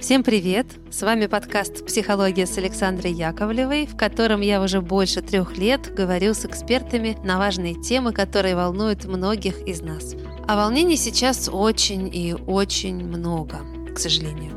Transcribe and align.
Всем 0.00 0.24
привет! 0.24 0.66
С 0.90 1.02
вами 1.02 1.26
подкаст 1.26 1.84
«Психология» 1.84 2.46
с 2.46 2.56
Александрой 2.56 3.12
Яковлевой, 3.12 3.84
в 3.84 3.98
котором 3.98 4.40
я 4.40 4.62
уже 4.62 4.80
больше 4.80 5.20
трех 5.20 5.58
лет 5.58 5.94
говорю 5.94 6.32
с 6.32 6.46
экспертами 6.46 7.18
на 7.22 7.36
важные 7.36 7.74
темы, 7.74 8.14
которые 8.14 8.56
волнуют 8.56 9.04
многих 9.04 9.60
из 9.68 9.82
нас. 9.82 10.14
А 10.48 10.56
волнений 10.56 10.96
сейчас 10.96 11.50
очень 11.52 12.08
и 12.10 12.34
очень 12.46 13.04
много, 13.04 13.58
к 13.94 13.98
сожалению. 13.98 14.52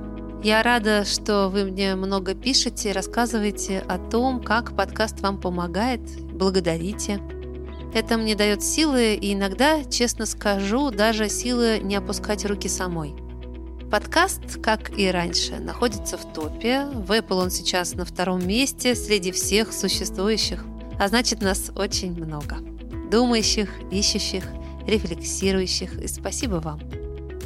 Я 0.46 0.64
рада, 0.64 1.04
что 1.04 1.50
вы 1.50 1.66
мне 1.66 1.96
много 1.96 2.36
пишете, 2.36 2.94
рассказываете 2.94 3.80
о 3.80 3.98
том, 3.98 4.41
как 4.41 4.78
подкаст 4.78 5.20
вам 5.20 5.41
помогает, 5.41 6.00
благодарите. 6.32 7.20
Это 7.94 8.18
мне 8.18 8.36
дает 8.36 8.64
силы 8.64 9.16
и 9.16 9.34
иногда, 9.34 9.84
честно 9.84 10.25
скажу, 10.25 10.89
даже 10.89 11.28
силы 11.28 11.80
не 11.84 11.98
опускать 11.98 12.46
руки 12.46 12.70
самой– 12.70 13.14
Подкаст, 13.94 14.60
как 14.60 14.98
и 14.98 15.12
раньше, 15.12 15.60
находится 15.60 16.18
в 16.18 16.34
топе. 16.34 16.86
В 16.86 17.12
Apple 17.12 17.44
он 17.44 17.52
сейчас 17.52 17.94
на 17.94 18.06
втором 18.06 18.44
месте 18.44 18.96
среди 18.96 19.32
всех 19.32 19.72
существующих. 19.72 20.66
А 21.00 21.08
значит, 21.10 21.44
нас 21.44 21.72
очень 21.76 22.12
много. 22.14 22.58
Думающих, 23.12 23.70
ищущих, 23.92 24.46
рефлексирующих. 24.88 26.02
И 26.02 26.08
спасибо 26.08 26.56
вам. 26.56 26.80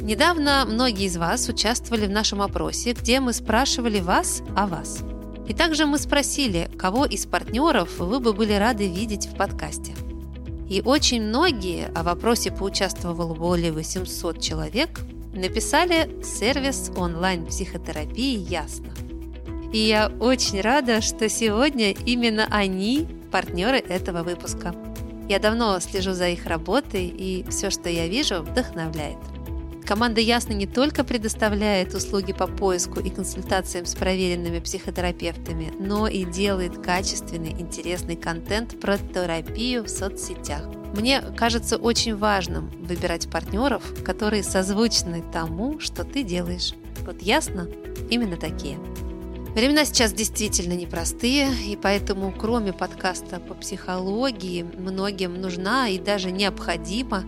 Недавно 0.00 0.64
многие 0.66 1.04
из 1.04 1.18
вас 1.18 1.46
участвовали 1.50 2.06
в 2.06 2.10
нашем 2.10 2.40
опросе, 2.40 2.94
где 2.94 3.20
мы 3.20 3.34
спрашивали 3.34 4.00
вас 4.00 4.40
о 4.56 4.66
вас. 4.66 5.00
И 5.48 5.52
также 5.52 5.84
мы 5.84 5.98
спросили, 5.98 6.70
кого 6.78 7.04
из 7.04 7.26
партнеров 7.26 7.98
вы 7.98 8.20
бы 8.20 8.32
были 8.32 8.54
рады 8.54 8.88
видеть 8.88 9.26
в 9.26 9.36
подкасте. 9.36 9.94
И 10.66 10.80
очень 10.82 11.24
многие, 11.24 11.92
а 11.94 12.00
в 12.00 12.06
вопросе 12.06 12.50
поучаствовало 12.50 13.34
более 13.34 13.70
800 13.70 14.40
человек, 14.40 15.00
написали 15.38 16.22
сервис 16.22 16.90
онлайн-психотерапии 16.96 18.38
«Ясно». 18.38 18.92
И 19.72 19.78
я 19.78 20.10
очень 20.20 20.60
рада, 20.60 21.00
что 21.00 21.28
сегодня 21.28 21.92
именно 21.92 22.46
они 22.50 23.06
партнеры 23.30 23.78
этого 23.78 24.22
выпуска. 24.22 24.74
Я 25.28 25.38
давно 25.38 25.78
слежу 25.80 26.12
за 26.12 26.28
их 26.28 26.46
работой, 26.46 27.06
и 27.06 27.44
все, 27.50 27.70
что 27.70 27.90
я 27.90 28.06
вижу, 28.08 28.42
вдохновляет. 28.42 29.18
Команда 29.88 30.20
Ясно 30.20 30.52
не 30.52 30.66
только 30.66 31.02
предоставляет 31.02 31.94
услуги 31.94 32.34
по 32.34 32.46
поиску 32.46 33.00
и 33.00 33.08
консультациям 33.08 33.86
с 33.86 33.94
проверенными 33.94 34.60
психотерапевтами, 34.60 35.72
но 35.78 36.06
и 36.06 36.26
делает 36.26 36.76
качественный, 36.76 37.52
интересный 37.52 38.14
контент 38.14 38.78
про 38.78 38.98
терапию 38.98 39.84
в 39.84 39.88
соцсетях. 39.88 40.68
Мне 40.94 41.22
кажется 41.38 41.78
очень 41.78 42.14
важным 42.14 42.68
выбирать 42.82 43.30
партнеров, 43.30 43.82
которые 44.04 44.42
созвучны 44.42 45.24
тому, 45.32 45.80
что 45.80 46.04
ты 46.04 46.22
делаешь. 46.22 46.74
Вот 47.06 47.22
ясно? 47.22 47.66
Именно 48.10 48.36
такие. 48.36 48.78
Времена 49.54 49.86
сейчас 49.86 50.12
действительно 50.12 50.74
непростые, 50.74 51.48
и 51.66 51.76
поэтому 51.76 52.30
кроме 52.38 52.74
подкаста 52.74 53.40
по 53.40 53.54
психологии 53.54 54.64
многим 54.64 55.40
нужна 55.40 55.88
и 55.88 55.98
даже 55.98 56.30
необходима 56.30 57.24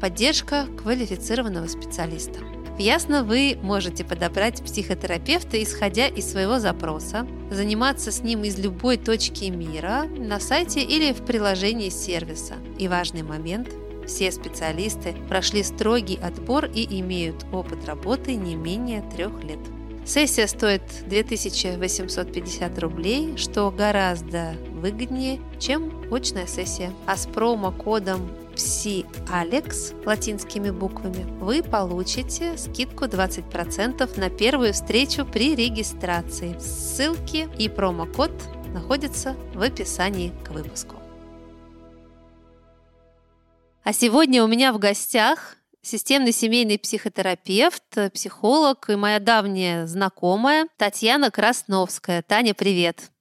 поддержка 0.00 0.66
квалифицированного 0.82 1.66
специалиста. 1.66 2.40
Ясно, 2.78 3.24
вы 3.24 3.58
можете 3.62 4.04
подобрать 4.04 4.62
психотерапевта, 4.62 5.62
исходя 5.62 6.08
из 6.08 6.30
своего 6.30 6.58
запроса, 6.58 7.26
заниматься 7.50 8.12
с 8.12 8.22
ним 8.22 8.44
из 8.44 8.58
любой 8.58 8.98
точки 8.98 9.46
мира 9.46 10.04
на 10.04 10.40
сайте 10.40 10.82
или 10.82 11.12
в 11.12 11.24
приложении 11.24 11.88
сервиса. 11.88 12.54
И 12.78 12.88
важный 12.88 13.22
момент– 13.22 13.68
все 14.06 14.30
специалисты 14.30 15.14
прошли 15.28 15.62
строгий 15.62 16.18
отбор 16.22 16.66
и 16.66 17.00
имеют 17.00 17.44
опыт 17.52 17.84
работы 17.86 18.36
не 18.36 18.54
менее 18.54 19.02
трех 19.14 19.42
лет. 19.42 19.58
Сессия 20.04 20.46
стоит 20.46 20.82
2850 21.08 22.78
рублей, 22.78 23.36
что 23.36 23.72
гораздо 23.72 24.54
выгоднее, 24.70 25.40
чем 25.58 26.04
очная 26.12 26.46
сессия. 26.46 26.92
А 27.06 27.16
с 27.16 27.26
промокодом 27.26 28.30
PSIALEX 28.56 30.04
латинскими 30.04 30.70
буквами, 30.70 31.24
вы 31.40 31.62
получите 31.62 32.56
скидку 32.56 33.04
20% 33.04 34.18
на 34.18 34.30
первую 34.30 34.72
встречу 34.72 35.24
при 35.24 35.54
регистрации. 35.54 36.58
Ссылки 36.58 37.48
и 37.58 37.68
промокод 37.68 38.32
находятся 38.72 39.36
в 39.54 39.62
описании 39.62 40.32
к 40.44 40.50
выпуску. 40.50 40.96
А 43.84 43.92
сегодня 43.92 44.42
у 44.42 44.48
меня 44.48 44.72
в 44.72 44.78
гостях 44.78 45.56
системный 45.82 46.32
семейный 46.32 46.78
психотерапевт, 46.78 48.12
психолог 48.12 48.90
и 48.90 48.96
моя 48.96 49.20
давняя 49.20 49.86
знакомая 49.86 50.66
Татьяна 50.76 51.30
Красновская. 51.30 52.22
Таня, 52.22 52.54
привет! 52.54 53.12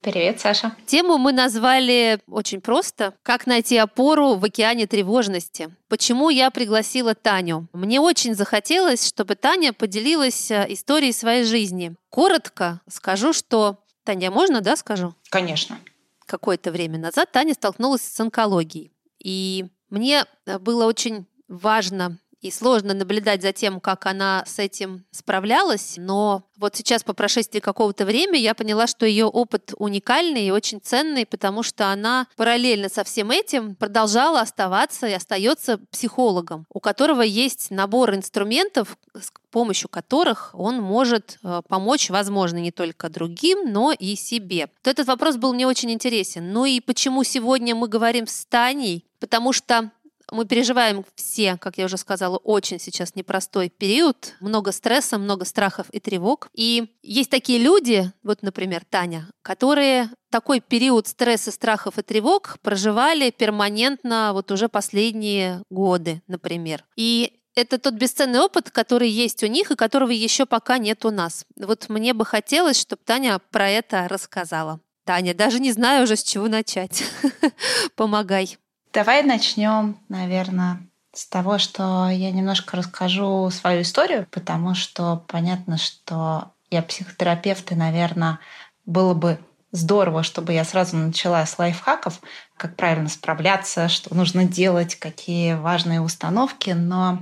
Привет, 0.00 0.40
Саша. 0.40 0.76
Тему 0.86 1.18
мы 1.18 1.32
назвали 1.32 2.20
очень 2.28 2.60
просто 2.60 3.14
«Как 3.22 3.46
найти 3.46 3.76
опору 3.76 4.34
в 4.34 4.44
океане 4.44 4.86
тревожности». 4.86 5.74
Почему 5.88 6.30
я 6.30 6.50
пригласила 6.50 7.14
Таню? 7.14 7.68
Мне 7.72 8.00
очень 8.00 8.34
захотелось, 8.34 9.06
чтобы 9.06 9.34
Таня 9.34 9.72
поделилась 9.72 10.50
э, 10.50 10.66
историей 10.68 11.12
своей 11.12 11.44
жизни. 11.44 11.96
Коротко 12.08 12.80
скажу, 12.88 13.32
что... 13.32 13.78
Таня, 14.04 14.30
можно, 14.30 14.60
да, 14.60 14.76
скажу? 14.76 15.14
Конечно. 15.30 15.80
Какое-то 16.26 16.70
время 16.70 16.98
назад 16.98 17.32
Таня 17.32 17.54
столкнулась 17.54 18.02
с 18.02 18.20
онкологией. 18.20 18.92
И 19.18 19.66
мне 19.90 20.24
э, 20.46 20.58
было 20.60 20.86
очень 20.86 21.26
важно 21.48 22.18
и 22.46 22.50
сложно 22.50 22.94
наблюдать 22.94 23.42
за 23.42 23.52
тем, 23.52 23.80
как 23.80 24.06
она 24.06 24.44
с 24.46 24.58
этим 24.58 25.04
справлялась, 25.10 25.94
но 25.96 26.44
вот 26.56 26.76
сейчас 26.76 27.02
по 27.02 27.12
прошествии 27.12 27.60
какого-то 27.60 28.04
времени 28.04 28.40
я 28.40 28.54
поняла, 28.54 28.86
что 28.86 29.04
ее 29.04 29.26
опыт 29.26 29.74
уникальный 29.76 30.46
и 30.46 30.50
очень 30.50 30.80
ценный, 30.80 31.26
потому 31.26 31.62
что 31.62 31.90
она 31.90 32.28
параллельно 32.36 32.88
со 32.88 33.04
всем 33.04 33.30
этим 33.30 33.74
продолжала 33.74 34.40
оставаться 34.40 35.06
и 35.06 35.12
остается 35.12 35.78
психологом, 35.90 36.66
у 36.72 36.80
которого 36.80 37.22
есть 37.22 37.70
набор 37.70 38.14
инструментов, 38.14 38.96
с 39.14 39.32
помощью 39.50 39.88
которых 39.88 40.50
он 40.52 40.80
может 40.80 41.38
э, 41.42 41.62
помочь, 41.68 42.10
возможно, 42.10 42.58
не 42.58 42.70
только 42.70 43.08
другим, 43.08 43.72
но 43.72 43.92
и 43.92 44.14
себе. 44.14 44.68
То 44.82 44.90
этот 44.90 45.06
вопрос 45.08 45.36
был 45.36 45.52
мне 45.54 45.66
очень 45.66 45.90
интересен. 45.90 46.52
Ну 46.52 46.64
и 46.64 46.80
почему 46.80 47.24
сегодня 47.24 47.74
мы 47.74 47.88
говорим 47.88 48.26
с 48.26 48.44
Таней? 48.46 49.04
Потому 49.18 49.52
что 49.52 49.90
мы 50.32 50.44
переживаем 50.44 51.04
все, 51.14 51.56
как 51.56 51.78
я 51.78 51.84
уже 51.84 51.96
сказала, 51.96 52.36
очень 52.36 52.80
сейчас 52.80 53.14
непростой 53.14 53.68
период. 53.68 54.34
Много 54.40 54.72
стресса, 54.72 55.18
много 55.18 55.44
страхов 55.44 55.86
и 55.90 56.00
тревог. 56.00 56.48
И 56.54 56.94
есть 57.02 57.30
такие 57.30 57.58
люди, 57.58 58.10
вот, 58.22 58.42
например, 58.42 58.84
Таня, 58.88 59.28
которые 59.42 60.10
такой 60.30 60.60
период 60.60 61.06
стресса, 61.06 61.50
страхов 61.50 61.98
и 61.98 62.02
тревог 62.02 62.58
проживали 62.62 63.30
перманентно 63.30 64.30
вот 64.32 64.50
уже 64.50 64.68
последние 64.68 65.62
годы, 65.70 66.22
например. 66.26 66.84
И 66.96 67.40
это 67.54 67.78
тот 67.78 67.94
бесценный 67.94 68.40
опыт, 68.40 68.70
который 68.70 69.08
есть 69.08 69.42
у 69.42 69.46
них 69.46 69.70
и 69.70 69.76
которого 69.76 70.10
еще 70.10 70.44
пока 70.44 70.78
нет 70.78 71.04
у 71.04 71.10
нас. 71.10 71.46
Вот 71.56 71.88
мне 71.88 72.12
бы 72.12 72.26
хотелось, 72.26 72.78
чтобы 72.78 73.02
Таня 73.04 73.40
про 73.50 73.70
это 73.70 74.08
рассказала. 74.08 74.80
Таня, 75.04 75.34
даже 75.34 75.60
не 75.60 75.72
знаю 75.72 76.02
уже, 76.02 76.16
с 76.16 76.22
чего 76.22 76.48
начать. 76.48 77.04
Помогай. 77.96 78.58
Давай 78.96 79.22
начнем, 79.22 79.98
наверное, 80.08 80.80
с 81.12 81.26
того, 81.26 81.58
что 81.58 82.08
я 82.08 82.30
немножко 82.30 82.78
расскажу 82.78 83.50
свою 83.50 83.82
историю, 83.82 84.26
потому 84.30 84.74
что 84.74 85.22
понятно, 85.28 85.76
что 85.76 86.52
я 86.70 86.80
психотерапевт, 86.80 87.72
и, 87.72 87.74
наверное, 87.74 88.38
было 88.86 89.12
бы 89.12 89.38
здорово, 89.70 90.22
чтобы 90.22 90.54
я 90.54 90.64
сразу 90.64 90.96
начала 90.96 91.44
с 91.44 91.58
лайфхаков, 91.58 92.22
как 92.56 92.74
правильно 92.76 93.10
справляться, 93.10 93.90
что 93.90 94.14
нужно 94.14 94.44
делать, 94.44 94.94
какие 94.94 95.52
важные 95.52 96.00
установки, 96.00 96.70
но 96.70 97.18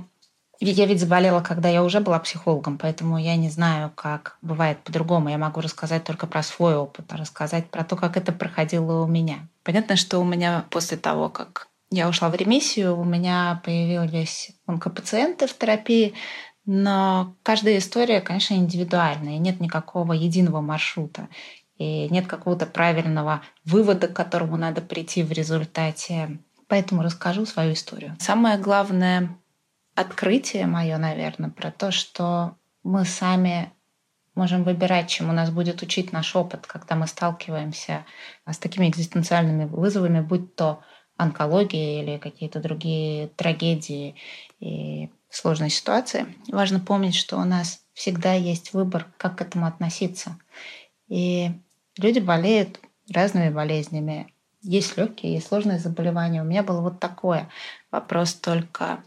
я 0.59 0.85
ведь 0.85 0.99
заболела, 0.99 1.41
когда 1.41 1.69
я 1.69 1.83
уже 1.83 1.99
была 1.99 2.19
психологом, 2.19 2.77
поэтому 2.77 3.17
я 3.17 3.35
не 3.35 3.49
знаю, 3.49 3.91
как 3.93 4.37
бывает 4.41 4.79
по-другому. 4.79 5.29
Я 5.29 5.37
могу 5.37 5.61
рассказать 5.61 6.03
только 6.03 6.27
про 6.27 6.43
свой 6.43 6.75
опыт, 6.75 7.05
а 7.09 7.17
рассказать 7.17 7.69
про 7.69 7.83
то, 7.83 7.95
как 7.95 8.17
это 8.17 8.31
проходило 8.31 9.03
у 9.03 9.07
меня. 9.07 9.47
Понятно, 9.63 9.95
что 9.95 10.19
у 10.19 10.23
меня 10.23 10.65
после 10.69 10.97
того, 10.97 11.29
как 11.29 11.67
я 11.91 12.09
ушла 12.09 12.29
в 12.29 12.35
ремиссию, 12.35 12.97
у 12.97 13.03
меня 13.03 13.61
появились 13.63 14.51
онкопациенты 14.65 15.47
в 15.47 15.57
терапии, 15.57 16.13
но 16.65 17.35
каждая 17.43 17.77
история, 17.77 18.21
конечно, 18.21 18.55
индивидуальная, 18.55 19.37
нет 19.37 19.59
никакого 19.59 20.13
единого 20.13 20.61
маршрута. 20.61 21.27
И 21.77 22.07
нет 22.09 22.25
какого-то 22.25 22.65
правильного 22.65 23.41
вывода, 23.65 24.07
к 24.07 24.13
которому 24.13 24.55
надо 24.55 24.81
прийти 24.81 25.23
в 25.23 25.31
результате. 25.33 26.39
Поэтому 26.67 27.03
расскажу 27.03 27.45
свою 27.45 27.73
историю. 27.73 28.15
Самое 28.19 28.57
главное 28.57 29.37
открытие 29.95 30.67
мое, 30.67 30.97
наверное, 30.97 31.49
про 31.49 31.71
то, 31.71 31.91
что 31.91 32.55
мы 32.83 33.05
сами 33.05 33.71
можем 34.35 34.63
выбирать, 34.63 35.09
чему 35.09 35.31
нас 35.31 35.49
будет 35.49 35.81
учить 35.81 36.11
наш 36.11 36.35
опыт, 36.35 36.67
когда 36.67 36.95
мы 36.95 37.07
сталкиваемся 37.07 38.05
с 38.45 38.57
такими 38.57 38.89
экзистенциальными 38.89 39.65
вызовами, 39.65 40.19
будь 40.19 40.55
то 40.55 40.81
онкология 41.17 42.03
или 42.03 42.17
какие-то 42.17 42.59
другие 42.59 43.29
трагедии 43.29 44.15
и 44.59 45.09
сложные 45.29 45.69
ситуации. 45.69 46.27
Важно 46.49 46.81
помнить, 46.81 47.15
что 47.15 47.37
у 47.37 47.45
нас 47.45 47.81
всегда 47.93 48.33
есть 48.33 48.73
выбор, 48.73 49.07
как 49.17 49.37
к 49.37 49.41
этому 49.41 49.65
относиться. 49.65 50.37
И 51.07 51.51
люди 51.97 52.19
болеют 52.19 52.81
разными 53.13 53.49
болезнями. 53.49 54.33
Есть 54.61 54.97
легкие, 54.97 55.35
есть 55.35 55.47
сложные 55.47 55.79
заболевания. 55.79 56.41
У 56.41 56.45
меня 56.45 56.63
было 56.63 56.81
вот 56.81 56.99
такое. 56.99 57.49
Вопрос 57.91 58.33
только 58.33 59.01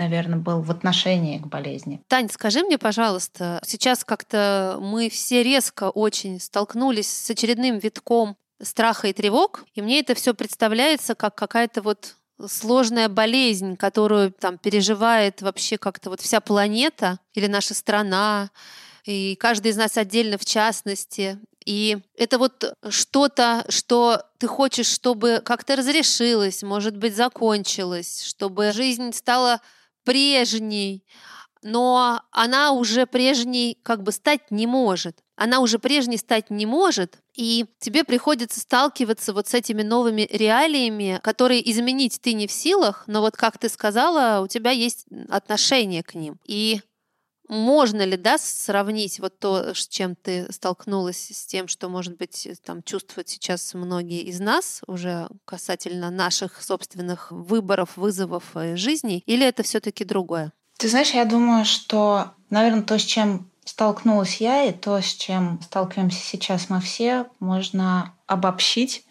наверное, 0.00 0.38
был 0.38 0.62
в 0.62 0.70
отношении 0.70 1.38
к 1.38 1.46
болезни. 1.46 2.00
Тань, 2.08 2.30
скажи 2.30 2.62
мне, 2.62 2.78
пожалуйста, 2.78 3.60
сейчас 3.64 4.02
как-то 4.04 4.78
мы 4.80 5.10
все 5.10 5.42
резко 5.42 5.90
очень 5.90 6.40
столкнулись 6.40 7.08
с 7.08 7.30
очередным 7.30 7.78
витком 7.78 8.36
страха 8.62 9.08
и 9.08 9.12
тревог, 9.12 9.64
и 9.74 9.82
мне 9.82 10.00
это 10.00 10.14
все 10.14 10.32
представляется 10.32 11.14
как 11.14 11.34
какая-то 11.34 11.82
вот 11.82 12.16
сложная 12.48 13.10
болезнь, 13.10 13.76
которую 13.76 14.32
там 14.32 14.56
переживает 14.56 15.42
вообще 15.42 15.76
как-то 15.76 16.08
вот 16.08 16.22
вся 16.22 16.40
планета 16.40 17.18
или 17.34 17.46
наша 17.46 17.74
страна, 17.74 18.50
и 19.04 19.36
каждый 19.36 19.72
из 19.72 19.76
нас 19.76 19.98
отдельно 19.98 20.38
в 20.38 20.46
частности. 20.46 21.38
И 21.66 21.98
это 22.16 22.38
вот 22.38 22.72
что-то, 22.88 23.66
что 23.68 24.22
ты 24.38 24.46
хочешь, 24.46 24.86
чтобы 24.86 25.42
как-то 25.44 25.76
разрешилось, 25.76 26.62
может 26.62 26.96
быть, 26.96 27.14
закончилось, 27.14 28.22
чтобы 28.24 28.72
жизнь 28.72 29.12
стала 29.12 29.60
прежней, 30.04 31.04
но 31.62 32.22
она 32.30 32.72
уже 32.72 33.06
прежней 33.06 33.78
как 33.82 34.02
бы 34.02 34.12
стать 34.12 34.50
не 34.50 34.66
может. 34.66 35.18
Она 35.36 35.60
уже 35.60 35.78
прежней 35.78 36.18
стать 36.18 36.50
не 36.50 36.66
может, 36.66 37.18
и 37.34 37.66
тебе 37.78 38.04
приходится 38.04 38.60
сталкиваться 38.60 39.32
вот 39.32 39.48
с 39.48 39.54
этими 39.54 39.82
новыми 39.82 40.28
реалиями, 40.30 41.18
которые 41.22 41.68
изменить 41.70 42.20
ты 42.20 42.34
не 42.34 42.46
в 42.46 42.52
силах, 42.52 43.04
но 43.06 43.20
вот 43.20 43.36
как 43.36 43.58
ты 43.58 43.68
сказала, 43.68 44.42
у 44.42 44.48
тебя 44.48 44.70
есть 44.70 45.06
отношение 45.28 46.02
к 46.02 46.14
ним. 46.14 46.38
И 46.44 46.80
можно 47.50 48.02
ли, 48.02 48.16
да, 48.16 48.38
сравнить 48.38 49.18
вот 49.18 49.38
то, 49.40 49.74
с 49.74 49.88
чем 49.88 50.14
ты 50.14 50.50
столкнулась, 50.52 51.30
с 51.32 51.46
тем, 51.46 51.66
что, 51.66 51.88
может 51.88 52.16
быть, 52.16 52.48
там 52.64 52.82
чувствуют 52.82 53.28
сейчас 53.28 53.74
многие 53.74 54.22
из 54.22 54.38
нас 54.38 54.82
уже 54.86 55.28
касательно 55.44 56.10
наших 56.10 56.62
собственных 56.62 57.32
выборов, 57.32 57.96
вызовов 57.96 58.44
э, 58.54 58.76
жизни, 58.76 59.24
или 59.26 59.44
это 59.44 59.64
все-таки 59.64 60.04
другое? 60.04 60.52
Ты 60.78 60.88
знаешь, 60.88 61.10
я 61.10 61.24
думаю, 61.24 61.64
что, 61.64 62.32
наверное, 62.50 62.82
то, 62.82 62.98
с 62.98 63.02
чем 63.02 63.50
столкнулась 63.64 64.36
я, 64.40 64.64
и 64.64 64.72
то, 64.72 65.00
с 65.00 65.12
чем 65.12 65.60
сталкиваемся 65.62 66.20
сейчас 66.24 66.70
мы 66.70 66.80
все, 66.80 67.26
можно 67.40 68.14
обобщить 68.26 69.04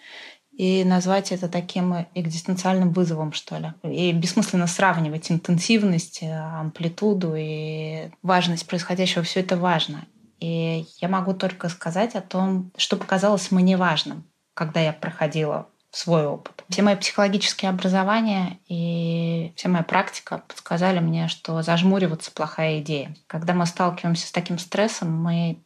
и 0.60 0.84
назвать 0.84 1.32
это 1.32 1.48
таким 1.48 2.06
экзистенциальным 2.14 2.92
вызовом, 2.92 3.32
что 3.32 3.58
ли. 3.58 3.72
И 3.82 4.12
бессмысленно 4.12 4.68
сравнивать 4.68 5.32
интенсивность, 5.32 6.22
амплитуду 6.22 7.34
и 7.38 8.12
важность 8.24 8.68
происходящего. 8.68 9.24
Все 9.24 9.40
это 9.40 9.56
важно. 9.56 10.06
И 10.42 10.86
я 11.00 11.08
могу 11.08 11.34
только 11.34 11.70
сказать 11.70 12.16
о 12.16 12.22
том, 12.22 12.72
что 12.76 12.98
показалось 12.98 13.52
мне 13.52 13.78
важным, 13.78 14.26
когда 14.54 14.82
я 14.82 14.92
проходила 14.92 15.70
свой 15.92 16.28
опыт. 16.28 16.66
Все 16.68 16.82
мои 16.82 16.98
психологические 16.98 17.70
образования 17.70 18.60
и 18.68 19.54
вся 19.56 19.70
моя 19.70 19.84
практика 19.86 20.44
подсказали 20.46 21.00
мне, 21.00 21.30
что 21.30 21.62
зажмуриваться 21.62 22.32
плохая 22.32 22.80
идея. 22.80 23.16
Когда 23.28 23.54
мы 23.54 23.66
сталкиваемся 23.66 24.28
с 24.28 24.32
таким 24.34 24.60
стрессом, 24.60 25.10
мы 25.24 25.64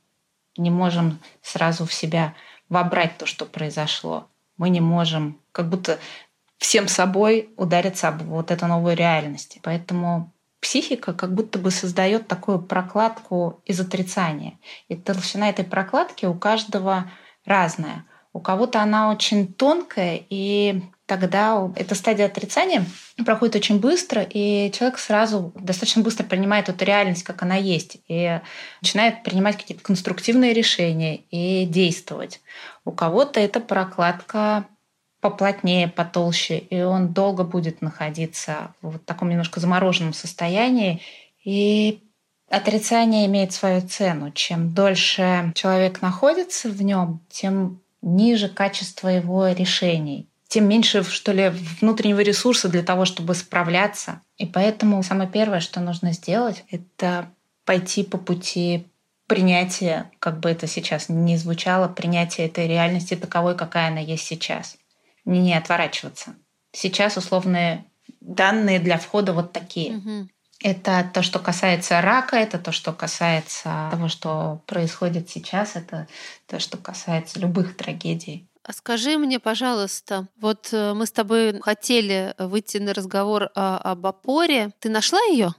не 0.55 0.69
можем 0.69 1.17
сразу 1.41 1.87
в 1.87 1.93
себя 1.93 2.35
вобрать 2.69 3.17
то, 3.17 3.25
что 3.25 3.47
произошло 3.47 4.27
мы 4.57 4.69
не 4.69 4.81
можем 4.81 5.39
как 5.51 5.69
будто 5.69 5.99
всем 6.57 6.87
собой 6.87 7.49
удариться 7.57 8.07
об 8.07 8.23
вот 8.23 8.51
эту 8.51 8.67
новую 8.67 8.95
реальность. 8.95 9.59
Поэтому 9.63 10.33
психика 10.61 11.13
как 11.13 11.33
будто 11.33 11.59
бы 11.59 11.71
создает 11.71 12.27
такую 12.27 12.61
прокладку 12.61 13.61
из 13.65 13.79
отрицания. 13.79 14.57
И 14.87 14.95
толщина 14.95 15.49
этой 15.49 15.65
прокладки 15.65 16.25
у 16.25 16.33
каждого 16.33 17.11
разная. 17.45 18.05
У 18.31 18.39
кого-то 18.39 18.81
она 18.81 19.11
очень 19.11 19.53
тонкая, 19.53 20.21
и 20.29 20.81
тогда 21.17 21.71
эта 21.75 21.95
стадия 21.95 22.25
отрицания 22.25 22.85
проходит 23.25 23.55
очень 23.55 23.79
быстро, 23.79 24.25
и 24.27 24.71
человек 24.71 24.97
сразу 24.97 25.53
достаточно 25.55 26.01
быстро 26.01 26.23
принимает 26.23 26.69
эту 26.69 26.83
реальность, 26.85 27.23
как 27.23 27.43
она 27.43 27.55
есть, 27.55 27.97
и 28.07 28.39
начинает 28.81 29.23
принимать 29.23 29.57
какие-то 29.57 29.83
конструктивные 29.83 30.53
решения 30.53 31.17
и 31.29 31.65
действовать. 31.65 32.41
У 32.85 32.91
кого-то 32.91 33.39
эта 33.39 33.59
прокладка 33.59 34.65
поплотнее, 35.21 35.87
потолще, 35.87 36.57
и 36.57 36.81
он 36.81 37.13
долго 37.13 37.43
будет 37.43 37.81
находиться 37.81 38.73
в 38.81 38.93
вот 38.93 39.05
таком 39.05 39.29
немножко 39.29 39.59
замороженном 39.59 40.13
состоянии. 40.13 41.01
И 41.45 42.01
отрицание 42.49 43.25
имеет 43.27 43.53
свою 43.53 43.81
цену. 43.81 44.31
Чем 44.31 44.73
дольше 44.73 45.53
человек 45.55 46.01
находится 46.01 46.69
в 46.69 46.81
нем, 46.81 47.21
тем 47.29 47.79
ниже 48.01 48.49
качество 48.49 49.07
его 49.07 49.47
решений, 49.47 50.27
тем 50.53 50.69
меньше, 50.69 51.03
что 51.03 51.31
ли, 51.31 51.49
внутреннего 51.81 52.19
ресурса 52.19 52.69
для 52.69 52.83
того, 52.83 53.05
чтобы 53.05 53.33
справляться. 53.33 54.21
И 54.37 54.45
поэтому 54.45 55.01
самое 55.01 55.27
первое, 55.27 55.61
что 55.61 55.79
нужно 55.79 56.13
сделать, 56.13 56.63
это 56.69 57.31
пойти 57.65 58.03
по 58.03 58.19
пути 58.19 58.85
принятия, 59.25 60.11
как 60.19 60.39
бы 60.39 60.51
это 60.51 60.67
сейчас 60.67 61.09
не 61.09 61.37
звучало, 61.37 61.87
принятия 61.87 62.45
этой 62.45 62.67
реальности 62.67 63.15
таковой, 63.15 63.57
какая 63.57 63.87
она 63.87 63.99
есть 63.99 64.27
сейчас. 64.27 64.77
Не, 65.25 65.39
не 65.39 65.55
отворачиваться. 65.55 66.35
Сейчас 66.71 67.17
условные 67.17 67.85
данные 68.21 68.79
для 68.79 68.99
входа 68.99 69.33
вот 69.33 69.53
такие. 69.53 69.97
Угу. 69.97 70.27
Это 70.61 71.09
то, 71.11 71.23
что 71.23 71.39
касается 71.39 71.99
рака, 71.99 72.35
это 72.35 72.59
то, 72.59 72.71
что 72.71 72.93
касается 72.93 73.89
того, 73.89 74.07
что 74.07 74.61
происходит 74.67 75.31
сейчас, 75.31 75.75
это 75.75 76.07
то, 76.45 76.59
что 76.59 76.77
касается 76.77 77.39
любых 77.39 77.75
трагедий. 77.75 78.47
А 78.63 78.71
скажи 78.71 79.17
мне, 79.17 79.39
пожалуйста, 79.39 80.27
вот 80.39 80.69
э, 80.71 80.93
мы 80.93 81.05
с 81.05 81.11
тобой 81.11 81.59
хотели 81.59 82.33
выйти 82.37 82.77
на 82.77 82.93
разговор 82.93 83.49
об 83.53 84.05
опоре. 84.05 84.71
Ты 84.79 84.89
нашла 84.89 85.19
ее? 85.23 85.53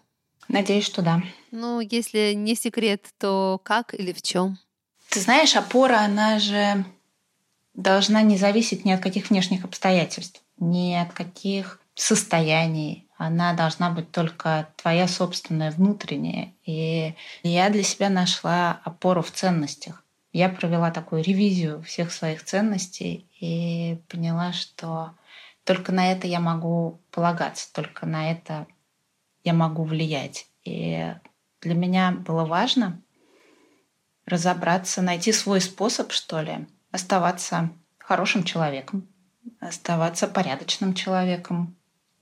Надеюсь, 0.48 0.86
что 0.86 1.02
да. 1.02 1.22
Ну, 1.50 1.80
если 1.80 2.32
не 2.32 2.54
секрет, 2.54 3.08
то 3.18 3.60
как 3.62 3.94
или 3.94 4.12
в 4.12 4.22
чем? 4.22 4.58
Ты 5.10 5.20
знаешь, 5.20 5.54
опора, 5.54 6.00
она 6.00 6.38
же 6.38 6.84
должна 7.74 8.22
не 8.22 8.38
зависеть 8.38 8.84
ни 8.84 8.90
от 8.90 9.02
каких 9.02 9.30
внешних 9.30 9.64
обстоятельств, 9.64 10.42
ни 10.58 10.94
от 10.94 11.12
каких 11.12 11.80
состояний, 11.94 13.04
она 13.16 13.52
должна 13.52 13.90
быть 13.90 14.10
только 14.10 14.68
твоя 14.76 15.06
собственная 15.06 15.70
внутренняя. 15.70 16.52
И 16.64 17.14
я 17.42 17.70
для 17.70 17.82
себя 17.82 18.10
нашла 18.10 18.80
опору 18.84 19.22
в 19.22 19.30
ценностях. 19.30 20.03
Я 20.34 20.50
провела 20.50 20.90
такую 20.90 21.22
ревизию 21.22 21.82
всех 21.82 22.12
своих 22.12 22.44
ценностей 22.44 23.26
и 23.40 23.98
поняла, 24.08 24.52
что 24.52 25.14
только 25.64 25.92
на 25.92 26.12
это 26.12 26.26
я 26.26 26.40
могу 26.40 27.00
полагаться, 27.10 27.72
только 27.72 28.04
на 28.04 28.30
это 28.30 28.66
я 29.44 29.54
могу 29.54 29.84
влиять. 29.84 30.46
И 30.64 31.14
для 31.62 31.74
меня 31.74 32.12
было 32.12 32.44
важно 32.44 33.00
разобраться, 34.26 35.00
найти 35.00 35.32
свой 35.32 35.62
способ, 35.62 36.12
что 36.12 36.42
ли, 36.42 36.66
оставаться 36.90 37.70
хорошим 37.96 38.44
человеком, 38.44 39.08
оставаться 39.60 40.28
порядочным 40.28 40.92
человеком, 40.92 41.74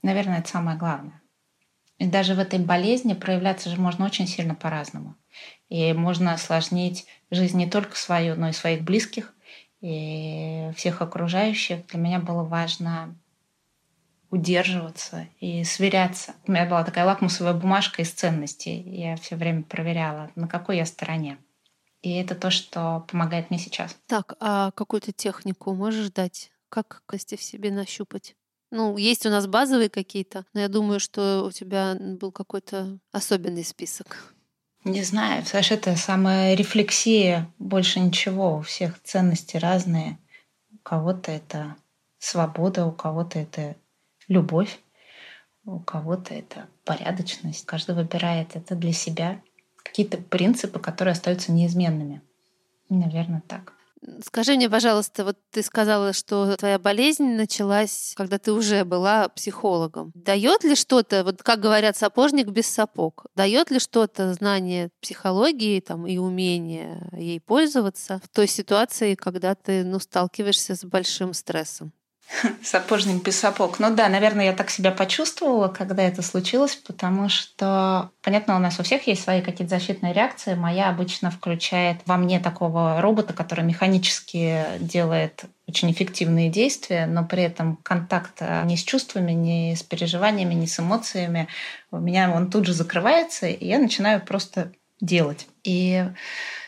Наверное, 0.03 0.39
это 0.39 0.49
самое 0.49 0.77
главное. 0.77 1.22
И 2.03 2.05
даже 2.05 2.35
в 2.35 2.39
этой 2.39 2.59
болезни 2.59 3.13
проявляться 3.13 3.69
же 3.69 3.79
можно 3.79 4.03
очень 4.03 4.27
сильно 4.27 4.55
по-разному. 4.55 5.15
И 5.69 5.93
можно 5.93 6.33
осложнить 6.33 7.05
жизнь 7.31 7.57
не 7.57 7.69
только 7.69 7.95
свою, 7.95 8.35
но 8.35 8.49
и 8.49 8.51
своих 8.51 8.83
близких 8.83 9.33
и 9.79 10.69
всех 10.75 11.01
окружающих. 11.01 11.87
Для 11.87 11.99
меня 11.99 12.19
было 12.19 12.43
важно 12.43 13.15
удерживаться 14.31 15.29
и 15.39 15.63
сверяться. 15.63 16.33
У 16.45 16.51
меня 16.51 16.65
была 16.65 16.83
такая 16.83 17.05
лакмусовая 17.05 17.53
бумажка 17.53 18.01
из 18.01 18.11
ценностей. 18.11 18.81
Я 18.81 19.15
все 19.15 19.37
время 19.37 19.63
проверяла, 19.63 20.29
на 20.35 20.49
какой 20.49 20.75
я 20.75 20.85
стороне. 20.85 21.37
И 22.01 22.11
это 22.15 22.35
то, 22.35 22.51
что 22.51 23.05
помогает 23.09 23.49
мне 23.49 23.59
сейчас. 23.59 23.95
Так, 24.07 24.33
а 24.41 24.71
какую-то 24.71 25.13
технику 25.13 25.73
можешь 25.73 26.11
дать? 26.11 26.51
Как 26.67 27.01
кости 27.05 27.37
в 27.37 27.41
себе 27.41 27.71
нащупать? 27.71 28.35
Ну, 28.75 28.97
есть 28.97 29.23
у 29.27 29.29
нас 29.29 29.45
базовые 29.45 29.87
какие-то, 29.87 30.45
но 30.55 30.61
я 30.61 30.67
думаю, 30.67 30.99
что 30.99 31.43
у 31.45 31.51
тебя 31.51 31.95
был 31.99 32.31
какой-то 32.31 32.97
особенный 33.11 33.63
список. 33.63 34.33
Не 34.83 35.03
знаю, 35.03 35.45
Саш, 35.45 35.69
это 35.69 35.95
самая 35.95 36.55
рефлексия, 36.55 37.53
больше 37.59 37.99
ничего. 37.99 38.57
У 38.57 38.61
всех 38.61 38.99
ценности 39.03 39.57
разные. 39.57 40.17
У 40.71 40.77
кого-то 40.79 41.31
это 41.31 41.75
свобода, 42.17 42.87
у 42.87 42.91
кого-то 42.91 43.37
это 43.37 43.75
любовь, 44.27 44.79
у 45.65 45.79
кого-то 45.79 46.33
это 46.33 46.67
порядочность. 46.83 47.67
Каждый 47.67 47.93
выбирает 47.93 48.55
это 48.55 48.73
для 48.73 48.91
себя. 48.91 49.39
Какие-то 49.83 50.17
принципы, 50.17 50.79
которые 50.79 51.11
остаются 51.11 51.51
неизменными. 51.51 52.23
Наверное, 52.89 53.43
так. 53.47 53.73
Скажи 54.25 54.55
мне, 54.55 54.69
пожалуйста, 54.69 55.23
вот 55.23 55.37
ты 55.51 55.63
сказала, 55.63 56.13
что 56.13 56.55
твоя 56.57 56.79
болезнь 56.79 57.35
началась, 57.35 58.13
когда 58.15 58.37
ты 58.37 58.51
уже 58.51 58.83
была 58.85 59.29
психологом. 59.29 60.11
Дает 60.15 60.63
ли 60.63 60.75
что-то, 60.75 61.23
вот 61.23 61.41
как 61.43 61.59
говорят, 61.59 61.95
сапожник 61.95 62.47
без 62.47 62.67
сапог, 62.67 63.25
дает 63.35 63.71
ли 63.71 63.79
что-то 63.79 64.33
знание 64.33 64.89
психологии 65.01 65.79
там, 65.79 66.07
и 66.07 66.17
умение 66.17 67.07
ей 67.13 67.39
пользоваться 67.39 68.19
в 68.23 68.29
той 68.29 68.47
ситуации, 68.47 69.15
когда 69.15 69.55
ты 69.55 69.83
ну, 69.83 69.99
сталкиваешься 69.99 70.75
с 70.75 70.83
большим 70.83 71.33
стрессом? 71.33 71.93
Сапожник 72.63 73.23
без 73.23 73.39
сапог. 73.39 73.79
Ну 73.79 73.93
да, 73.93 74.09
наверное, 74.09 74.45
я 74.45 74.53
так 74.53 74.69
себя 74.69 74.91
почувствовала, 74.91 75.67
когда 75.67 76.03
это 76.03 76.21
случилось, 76.21 76.75
потому 76.75 77.29
что, 77.29 78.11
понятно, 78.21 78.55
у 78.55 78.59
нас 78.59 78.79
у 78.79 78.83
всех 78.83 79.07
есть 79.07 79.23
свои 79.23 79.41
какие-то 79.41 79.75
защитные 79.75 80.13
реакции. 80.13 80.55
Моя 80.55 80.89
обычно 80.89 81.31
включает 81.31 81.97
во 82.05 82.17
мне 82.17 82.39
такого 82.39 83.01
робота, 83.01 83.33
который 83.33 83.63
механически 83.63 84.63
делает 84.79 85.45
очень 85.67 85.91
эффективные 85.91 86.49
действия, 86.49 87.05
но 87.05 87.25
при 87.25 87.43
этом 87.43 87.77
контакт 87.77 88.41
ни 88.65 88.75
с 88.75 88.83
чувствами, 88.83 89.31
ни 89.31 89.75
с 89.75 89.83
переживаниями, 89.83 90.53
ни 90.53 90.65
с 90.65 90.79
эмоциями 90.79 91.47
у 91.91 91.97
меня 91.97 92.31
он 92.31 92.49
тут 92.49 92.65
же 92.65 92.73
закрывается, 92.73 93.47
и 93.47 93.67
я 93.67 93.79
начинаю 93.79 94.21
просто 94.21 94.71
делать. 94.99 95.47
И 95.63 96.05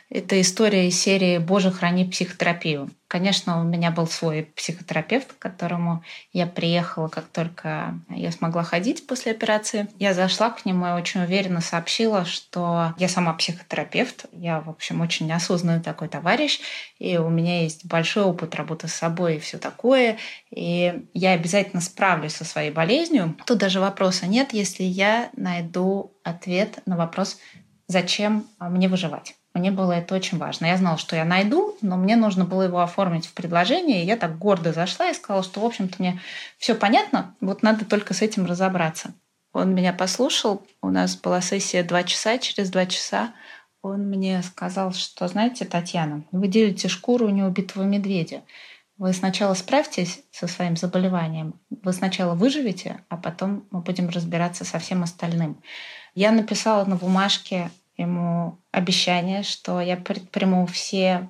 это 0.09 0.39
история 0.39 0.87
из 0.87 0.99
серии 0.99 1.39
«Боже, 1.39 1.71
храни 1.71 2.05
психотерапию». 2.05 2.91
Конечно, 3.07 3.61
у 3.61 3.63
меня 3.63 3.91
был 3.91 4.07
свой 4.07 4.43
психотерапевт, 4.43 5.33
к 5.33 5.39
которому 5.39 6.03
я 6.33 6.47
приехала, 6.47 7.07
как 7.07 7.25
только 7.25 7.99
я 8.09 8.31
смогла 8.31 8.63
ходить 8.63 9.07
после 9.07 9.31
операции. 9.31 9.87
Я 9.99 10.13
зашла 10.13 10.49
к 10.49 10.65
нему 10.65 10.87
и 10.87 10.91
очень 10.91 11.21
уверенно 11.21 11.61
сообщила, 11.61 12.25
что 12.25 12.93
я 12.97 13.07
сама 13.07 13.33
психотерапевт, 13.33 14.25
я, 14.31 14.61
в 14.61 14.69
общем, 14.69 15.01
очень 15.01 15.27
неосознанный 15.27 15.81
такой 15.81 16.07
товарищ, 16.07 16.59
и 16.99 17.17
у 17.17 17.29
меня 17.29 17.61
есть 17.61 17.85
большой 17.85 18.23
опыт 18.23 18.55
работы 18.55 18.87
с 18.87 18.93
собой 18.93 19.37
и 19.37 19.39
все 19.39 19.57
такое, 19.57 20.17
и 20.49 21.03
я 21.13 21.31
обязательно 21.31 21.81
справлюсь 21.81 22.33
со 22.33 22.43
своей 22.43 22.71
болезнью. 22.71 23.35
Тут 23.45 23.59
даже 23.59 23.79
вопроса 23.79 24.27
нет, 24.27 24.53
если 24.53 24.83
я 24.83 25.29
найду 25.35 26.11
ответ 26.23 26.79
на 26.85 26.97
вопрос, 26.97 27.37
зачем 27.87 28.47
мне 28.59 28.87
выживать. 28.89 29.35
Мне 29.55 29.71
было 29.71 29.93
это 29.93 30.13
очень 30.13 30.37
важно. 30.37 30.65
Я 30.65 30.75
знала, 30.75 30.97
что 30.97 31.15
я 31.15 31.23
найду, 31.23 31.77
но 31.81 31.95
мне 31.95 32.17
нужно 32.17 32.43
было 32.43 32.63
его 32.63 32.81
оформить 32.81 33.25
в 33.25 33.33
предложение. 33.33 34.03
И 34.03 34.05
я 34.05 34.17
так 34.17 34.37
гордо 34.37 34.73
зашла 34.73 35.09
и 35.09 35.13
сказала, 35.13 35.43
что, 35.43 35.61
в 35.61 35.65
общем-то, 35.65 35.95
мне 35.99 36.19
все 36.57 36.75
понятно, 36.75 37.33
вот 37.39 37.63
надо 37.63 37.85
только 37.85 38.13
с 38.13 38.21
этим 38.21 38.45
разобраться. 38.45 39.13
Он 39.53 39.73
меня 39.73 39.93
послушал. 39.93 40.61
У 40.81 40.89
нас 40.89 41.15
была 41.15 41.39
сессия 41.39 41.83
два 41.83 42.03
часа. 42.03 42.37
Через 42.37 42.69
два 42.69 42.85
часа 42.85 43.31
он 43.81 44.09
мне 44.09 44.43
сказал, 44.43 44.91
что, 44.91 45.25
знаете, 45.29 45.63
Татьяна, 45.63 46.25
вы 46.33 46.49
делите 46.49 46.89
шкуру 46.89 47.29
неубитого 47.29 47.83
медведя. 47.83 48.41
Вы 48.97 49.13
сначала 49.13 49.53
справьтесь 49.53 50.21
со 50.31 50.47
своим 50.47 50.75
заболеванием, 50.75 51.59
вы 51.69 51.93
сначала 51.93 52.33
выживете, 52.33 53.01
а 53.09 53.17
потом 53.17 53.65
мы 53.69 53.81
будем 53.81 54.09
разбираться 54.09 54.63
со 54.63 54.79
всем 54.79 55.03
остальным. 55.03 55.61
Я 56.13 56.31
написала 56.31 56.85
на 56.85 56.95
бумажке 56.95 57.69
ему 57.97 58.59
обещание, 58.71 59.43
что 59.43 59.79
я 59.79 59.97
предприму 59.97 60.65
все, 60.65 61.29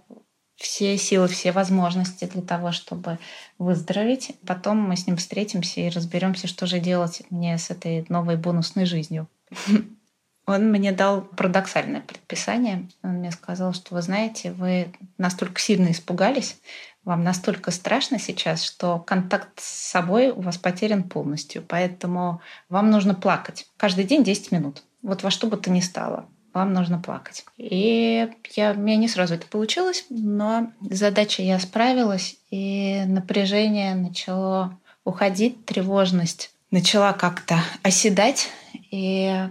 все 0.56 0.98
силы, 0.98 1.28
все 1.28 1.52
возможности 1.52 2.26
для 2.26 2.42
того, 2.42 2.72
чтобы 2.72 3.20
выздороветь. 3.58 4.32
Потом 4.46 4.80
мы 4.80 4.96
с 4.96 5.08
ним 5.08 5.18
встретимся 5.18 5.82
и 5.82 5.90
разберемся, 5.90 6.48
что 6.48 6.66
же 6.66 6.80
делать 6.80 7.22
мне 7.30 7.58
с 7.58 7.70
этой 7.70 8.06
новой 8.10 8.38
бонусной 8.38 8.86
жизнью. 8.86 9.28
Он 10.48 10.72
мне 10.72 10.92
дал 10.92 11.22
парадоксальное 11.22 12.02
предписание. 12.02 12.88
Он 13.02 13.14
мне 13.14 13.32
сказал, 13.32 13.74
что 13.74 13.96
вы 13.96 14.04
знаете, 14.04 14.52
вы 14.52 14.94
настолько 15.18 15.60
сильно 15.60 15.90
испугались, 15.90 16.58
вам 17.04 17.24
настолько 17.24 17.72
страшно 17.72 18.20
сейчас, 18.20 18.64
что 18.64 19.00
контакт 19.00 19.60
с 19.60 19.92
собой 19.92 20.30
у 20.30 20.42
вас 20.42 20.58
потерян 20.58 21.04
полностью. 21.04 21.64
Поэтому 21.68 22.42
вам 22.70 22.92
нужно 22.92 23.16
плакать 23.16 23.68
каждый 23.78 24.06
день 24.06 24.24
10 24.24 24.52
минут. 24.52 24.84
Вот 25.02 25.24
во 25.24 25.32
что 25.32 25.48
бы 25.48 25.58
то 25.58 25.72
ни 25.72 25.80
стало 25.80 26.28
вам 26.56 26.74
нужно 26.74 27.00
плакать. 27.00 27.46
И 27.58 28.28
я, 28.56 28.72
у 28.72 28.76
меня 28.76 28.96
не 28.96 29.08
сразу 29.08 29.36
это 29.36 29.46
получилось, 29.46 30.06
но 30.10 30.72
с 30.90 30.98
задачей 30.98 31.44
я 31.44 31.60
справилась, 31.60 32.38
и 32.50 33.04
напряжение 33.06 33.94
начало 33.94 34.78
уходить, 35.04 35.66
тревожность 35.66 36.52
начала 36.72 37.14
как-то 37.14 37.60
оседать, 37.84 38.50
и 38.92 39.48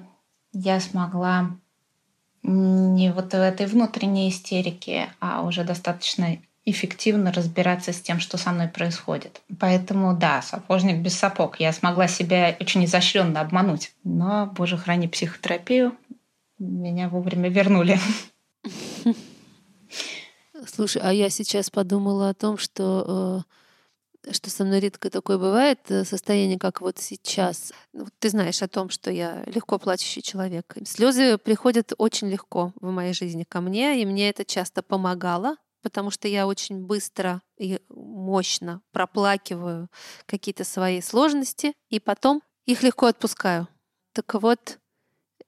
я 0.53 0.81
смогла 0.81 1.51
не 2.43 3.13
вот 3.13 3.33
в 3.33 3.35
этой 3.35 3.67
внутренней 3.67 4.29
истерике, 4.29 5.09
а 5.21 5.43
уже 5.43 5.65
достаточно 5.65 6.37
эффективно 6.67 7.33
разбираться 7.33 7.93
с 7.93 8.01
тем, 8.01 8.21
что 8.21 8.37
со 8.37 8.51
мной 8.51 8.69
происходит. 8.69 9.41
Поэтому 9.59 10.15
да, 10.15 10.43
сапожник 10.43 10.99
без 10.99 11.15
сапог. 11.15 11.61
Я 11.61 11.73
смогла 11.73 12.09
себя 12.09 12.57
очень 12.61 12.85
изощренно 12.85 13.41
обмануть. 13.41 13.93
Но, 14.03 14.47
боже, 14.47 14.79
храни 14.79 15.09
психотерапию, 15.09 15.95
меня 16.65 17.09
вовремя 17.09 17.49
вернули. 17.49 17.99
Слушай, 20.67 21.03
а 21.05 21.13
я 21.13 21.31
сейчас 21.31 21.71
подумала 21.71 22.31
о 22.31 22.35
том, 22.35 22.59
что 22.59 23.45
э, 23.47 24.33
что 24.33 24.51
со 24.51 24.65
мной 24.65 24.81
редко 24.81 25.11
такое 25.11 25.39
бывает, 25.39 25.81
э, 25.89 26.05
состояние, 26.05 26.59
как 26.59 26.81
вот 26.81 26.99
сейчас. 26.99 27.73
Ну, 27.93 28.07
ты 28.19 28.31
знаешь 28.31 28.63
о 28.63 28.69
том, 28.69 28.89
что 28.89 29.11
я 29.11 29.45
легко 29.47 29.79
плачущий 29.79 30.23
человек. 30.23 30.77
Слезы 30.85 31.39
приходят 31.39 31.93
очень 31.99 32.29
легко 32.29 32.73
в 32.81 32.91
моей 32.91 33.13
жизни 33.13 33.45
ко 33.45 33.61
мне, 33.61 34.01
и 34.01 34.07
мне 34.07 34.31
это 34.31 34.45
часто 34.45 34.83
помогало, 34.83 35.57
потому 35.83 36.11
что 36.11 36.29
я 36.29 36.47
очень 36.47 36.87
быстро 36.87 37.43
и 37.59 37.81
мощно 37.89 38.81
проплакиваю 38.93 39.89
какие-то 40.27 40.65
свои 40.65 41.01
сложности, 41.01 41.75
и 41.91 42.01
потом 42.01 42.43
их 42.65 42.83
легко 42.83 43.07
отпускаю. 43.07 43.69
Так 44.13 44.35
вот, 44.35 44.79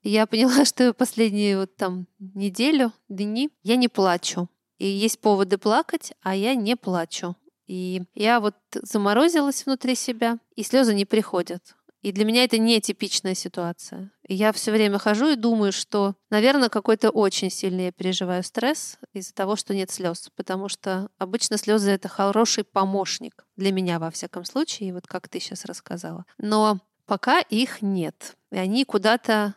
я 0.09 0.27
поняла, 0.27 0.65
что 0.65 0.93
последнюю 0.93 1.61
вот 1.61 1.77
там 1.77 2.07
неделю, 2.19 2.93
дни 3.09 3.51
я 3.63 3.77
не 3.77 3.89
плачу. 3.89 4.49
И 4.79 4.87
есть 4.87 5.21
поводы 5.21 5.59
плакать, 5.59 6.13
а 6.23 6.35
я 6.35 6.55
не 6.55 6.77
плачу. 6.77 7.35
И 7.67 8.03
я 8.15 8.41
вот 8.41 8.55
заморозилась 8.75 9.65
внутри 9.65 9.95
себя, 9.95 10.39
и 10.55 10.63
слезы 10.63 10.95
не 10.95 11.05
приходят. 11.05 11.75
И 12.03 12.13
для 12.13 12.25
меня 12.25 12.45
это 12.45 12.59
не 12.59 12.81
типичная 12.81 13.35
ситуация. 13.35 14.13
И 14.29 14.35
я 14.35 14.53
все 14.53 14.71
время 14.71 14.99
хожу 14.99 15.31
и 15.31 15.35
думаю, 15.35 15.73
что, 15.73 16.15
наверное, 16.31 16.69
какой-то 16.69 17.11
очень 17.11 17.51
сильный 17.51 17.87
я 17.87 17.93
переживаю 17.93 18.45
стресс 18.45 18.99
из-за 19.13 19.35
того, 19.35 19.57
что 19.57 19.75
нет 19.75 19.91
слез. 19.91 20.31
Потому 20.37 20.69
что 20.69 21.09
обычно 21.19 21.57
слезы 21.57 21.91
это 21.91 22.07
хороший 22.07 22.63
помощник 22.63 23.45
для 23.57 23.73
меня, 23.73 23.99
во 23.99 24.13
всяком 24.13 24.45
случае, 24.45 24.95
вот 24.95 25.09
как 25.09 25.29
ты 25.29 25.41
сейчас 25.41 25.65
рассказала. 25.65 26.27
Но 26.39 26.79
пока 27.07 27.41
их 27.41 27.83
нет. 27.83 28.37
И 28.53 28.57
они 28.57 28.85
куда-то 28.85 29.57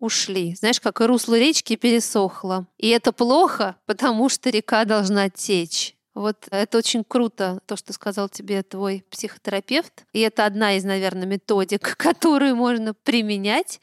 ушли. 0.00 0.54
Знаешь, 0.56 0.80
как 0.80 1.00
и 1.00 1.04
русло 1.04 1.38
речки 1.38 1.76
пересохло. 1.76 2.66
И 2.78 2.88
это 2.88 3.12
плохо, 3.12 3.76
потому 3.86 4.28
что 4.28 4.50
река 4.50 4.84
должна 4.84 5.30
течь. 5.30 5.94
Вот 6.14 6.48
это 6.50 6.78
очень 6.78 7.04
круто, 7.04 7.60
то, 7.66 7.76
что 7.76 7.92
сказал 7.92 8.28
тебе 8.28 8.62
твой 8.62 9.04
психотерапевт. 9.10 10.04
И 10.12 10.20
это 10.20 10.44
одна 10.44 10.74
из, 10.76 10.84
наверное, 10.84 11.26
методик, 11.26 11.96
которую 11.96 12.56
можно 12.56 12.94
применять 12.94 13.80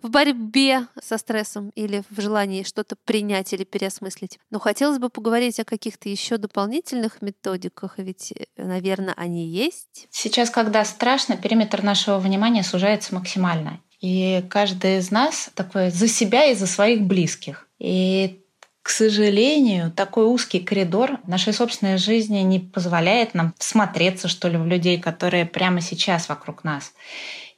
в 0.00 0.10
борьбе 0.10 0.86
со 1.02 1.18
стрессом 1.18 1.70
или 1.70 2.04
в 2.10 2.20
желании 2.20 2.62
что-то 2.62 2.94
принять 3.04 3.52
или 3.54 3.64
переосмыслить. 3.64 4.38
Но 4.50 4.60
хотелось 4.60 4.98
бы 4.98 5.08
поговорить 5.08 5.58
о 5.60 5.64
каких-то 5.64 6.08
еще 6.08 6.36
дополнительных 6.36 7.22
методиках, 7.22 7.98
ведь, 7.98 8.34
наверное, 8.56 9.14
они 9.16 9.46
есть. 9.46 10.06
Сейчас, 10.10 10.50
когда 10.50 10.84
страшно, 10.84 11.36
периметр 11.36 11.82
нашего 11.82 12.18
внимания 12.18 12.62
сужается 12.62 13.14
максимально. 13.14 13.80
И 14.04 14.44
каждый 14.50 14.98
из 14.98 15.10
нас 15.10 15.48
такой 15.54 15.88
за 15.88 16.08
себя 16.08 16.44
и 16.44 16.54
за 16.54 16.66
своих 16.66 17.00
близких. 17.00 17.66
И 17.78 18.42
к 18.82 18.90
сожалению, 18.90 19.90
такой 19.90 20.26
узкий 20.26 20.60
коридор 20.60 21.20
нашей 21.26 21.54
собственной 21.54 21.96
жизни 21.96 22.40
не 22.40 22.60
позволяет 22.60 23.32
нам 23.32 23.54
смотреться, 23.58 24.28
что 24.28 24.48
ли, 24.48 24.58
в 24.58 24.66
людей, 24.66 25.00
которые 25.00 25.46
прямо 25.46 25.80
сейчас 25.80 26.28
вокруг 26.28 26.64
нас. 26.64 26.92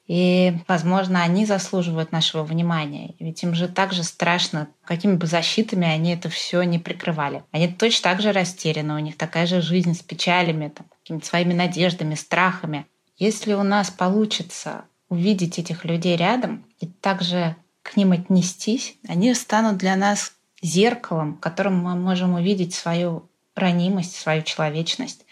И, 0.06 0.52
возможно, 0.68 1.24
они 1.24 1.46
заслуживают 1.46 2.12
нашего 2.12 2.44
внимания. 2.44 3.16
Ведь 3.18 3.42
им 3.42 3.56
же 3.56 3.66
так 3.66 3.92
же 3.92 4.04
страшно, 4.04 4.68
какими 4.84 5.16
бы 5.16 5.26
защитами 5.26 5.88
они 5.88 6.14
это 6.14 6.28
все 6.28 6.62
не 6.62 6.78
прикрывали. 6.78 7.42
Они 7.50 7.66
точно 7.66 8.10
так 8.10 8.22
же 8.22 8.30
растеряны, 8.30 8.94
у 8.94 9.00
них 9.00 9.16
такая 9.16 9.46
же 9.46 9.60
жизнь 9.60 9.94
с 9.94 10.00
печалями, 10.00 10.68
там, 10.68 10.86
какими-то 11.02 11.26
своими 11.26 11.54
надеждами, 11.54 12.14
страхами. 12.14 12.86
Если 13.18 13.52
у 13.52 13.64
нас 13.64 13.90
получится 13.90 14.84
увидеть 15.08 15.58
этих 15.58 15.84
людей 15.84 16.16
рядом 16.16 16.64
и 16.80 16.86
также 16.86 17.56
к 17.82 17.96
ним 17.96 18.12
отнестись, 18.12 18.96
они 19.06 19.32
станут 19.34 19.76
для 19.76 19.96
нас 19.96 20.32
зеркалом, 20.60 21.36
в 21.36 21.40
котором 21.40 21.78
мы 21.78 21.94
можем 21.94 22.34
увидеть 22.34 22.75
свою 22.75 23.28
ранимость, 23.54 24.16
свою 24.16 24.42
человечность. 24.42 25.25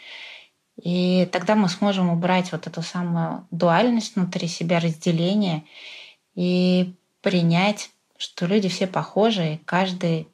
И 0.83 1.29
тогда 1.33 1.55
мы 1.55 1.69
сможем 1.69 2.11
убрать 2.11 2.53
вот 2.53 2.67
эту 2.67 2.83
самую 2.83 3.47
дуальность 3.51 4.17
внутри 4.17 4.49
себя, 4.49 4.81
разделение 4.81 5.65
и 6.35 6.95
принять, 7.21 7.91
что 8.17 8.47
люди 8.47 8.69
все 8.69 8.87
похожи, 8.87 9.55
и 9.55 9.59
каждый 9.59 10.29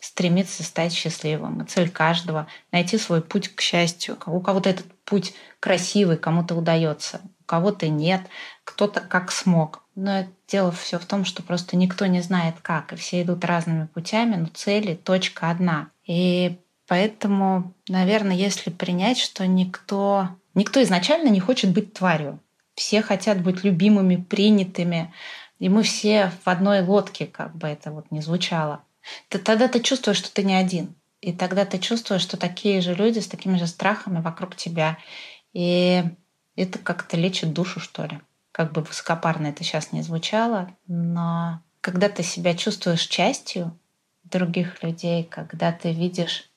стремиться 0.00 0.62
стать 0.62 0.92
счастливым. 0.92 1.62
И 1.62 1.66
цель 1.66 1.90
каждого— 1.90 2.46
найти 2.72 2.98
свой 2.98 3.20
путь 3.20 3.48
к 3.48 3.60
счастью. 3.60 4.16
У 4.26 4.40
кого-то 4.40 4.70
этот 4.70 4.86
путь 5.04 5.34
красивый, 5.60 6.16
кому-то 6.16 6.54
удается, 6.54 7.20
кого-то 7.50 7.88
нет, 7.88 8.20
кто-то 8.62 9.00
как 9.00 9.32
смог. 9.32 9.82
Но 9.96 10.24
дело 10.46 10.70
все 10.70 11.00
в 11.00 11.04
том, 11.04 11.24
что 11.24 11.42
просто 11.42 11.76
никто 11.76 12.06
не 12.06 12.20
знает 12.20 12.54
как, 12.62 12.92
и 12.92 12.96
все 12.96 13.22
идут 13.22 13.44
разными 13.44 13.86
путями, 13.86 14.36
но 14.36 14.46
цели 14.46 14.94
точка 14.94 15.50
одна. 15.50 15.90
И 16.06 16.60
поэтому, 16.86 17.74
наверное, 17.88 18.36
если 18.36 18.70
принять, 18.70 19.18
что 19.18 19.48
никто, 19.48 20.28
никто 20.54 20.80
изначально 20.84 21.28
не 21.28 21.40
хочет 21.40 21.72
быть 21.72 21.92
тварью, 21.92 22.38
все 22.76 23.02
хотят 23.02 23.42
быть 23.42 23.64
любимыми, 23.64 24.14
принятыми, 24.14 25.12
и 25.58 25.68
мы 25.68 25.82
все 25.82 26.30
в 26.44 26.48
одной 26.48 26.82
лодке, 26.82 27.26
как 27.26 27.56
бы 27.56 27.66
это 27.66 27.90
вот 27.90 28.12
не 28.12 28.20
звучало. 28.20 28.84
То 29.28 29.40
тогда 29.40 29.66
ты 29.66 29.80
чувствуешь, 29.80 30.18
что 30.18 30.32
ты 30.32 30.44
не 30.44 30.54
один. 30.54 30.94
И 31.20 31.32
тогда 31.32 31.64
ты 31.64 31.78
чувствуешь, 31.78 32.22
что 32.22 32.36
такие 32.36 32.80
же 32.80 32.94
люди 32.94 33.18
с 33.18 33.26
такими 33.26 33.58
же 33.58 33.66
страхами 33.66 34.20
вокруг 34.20 34.54
тебя. 34.54 34.98
И 35.52 36.04
это 36.56 36.78
как-то 36.78 37.16
лечит 37.16 37.52
душу, 37.52 37.80
что 37.80 38.06
ли. 38.06 38.20
Как 38.52 38.72
бы 38.72 38.82
высокопарно 38.82 39.46
это 39.46 39.64
сейчас 39.64 39.92
не 39.92 40.02
звучало, 40.02 40.74
но 40.86 41.62
когда 41.80 42.08
ты 42.08 42.22
себя 42.22 42.54
чувствуешь 42.54 43.06
частью 43.06 43.78
других 44.24 44.82
людей, 44.82 45.24
когда 45.24 45.72
ты 45.72 45.92
видишь 45.92 46.50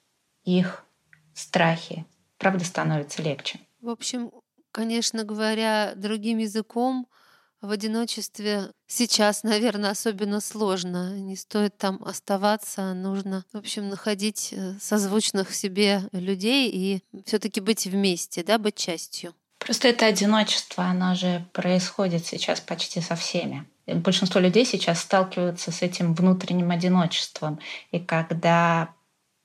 их 0.44 0.86
страхи, 1.34 2.06
правда 2.38 2.66
становится 2.66 3.22
легче. 3.22 3.60
В 3.82 3.90
общем, 3.90 4.32
конечно 4.72 5.24
говоря, 5.24 5.94
другим 5.96 6.40
языком, 6.40 7.08
в 7.62 7.72
одиночестве 7.72 8.74
сейчас, 8.88 9.44
наверное, 9.44 9.92
особенно 9.92 10.42
сложно. 10.42 11.18
Не 11.18 11.38
стоит 11.38 11.78
там 11.78 12.04
оставаться, 12.04 12.94
нужно, 12.94 13.46
в 13.54 13.58
общем, 13.58 13.88
находить 13.88 14.50
э, 14.52 14.74
созвучных 14.82 15.56
себе 15.56 16.02
людей 16.12 16.70
и 16.70 17.02
все-таки 17.26 17.62
быть 17.62 17.86
вместе, 17.86 18.44
да, 18.44 18.58
быть 18.58 18.76
частью. 18.76 19.34
Просто 19.64 19.88
это 19.88 20.08
одиночество, 20.08 20.84
оно 20.84 21.16
же 21.16 21.46
происходит 21.54 22.26
сейчас 22.26 22.60
почти 22.60 23.00
со 23.00 23.16
всеми. 23.16 23.66
Большинство 23.88 24.42
людей 24.42 24.66
сейчас 24.66 25.00
сталкиваются 25.00 25.72
с 25.72 25.82
этим 25.82 26.14
внутренним 26.14 26.72
одиночеством. 26.72 27.60
И 27.92 28.00
когда 28.00 28.90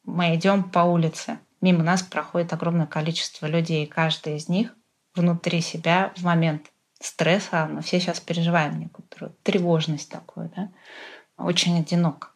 мы 0.03 0.35
идем 0.35 0.65
по 0.65 0.81
улице, 0.81 1.39
мимо 1.61 1.85
нас 1.85 2.03
проходит 2.03 2.53
огромное 2.53 2.87
количество 2.87 3.47
людей, 3.47 3.85
и 3.85 3.89
каждый 3.89 4.37
из 4.37 4.49
них 4.49 4.75
внутри 5.15 5.61
себя 5.61 6.13
в 6.17 6.25
момент 6.25 6.73
стресса, 7.01 7.69
мы 7.71 7.81
все 7.83 8.01
сейчас 8.01 8.19
переживаем 8.19 8.81
некоторую 8.81 9.37
тревожность 9.45 10.11
такую, 10.11 10.51
да, 10.57 10.71
очень 11.37 11.79
одинок. 11.79 12.35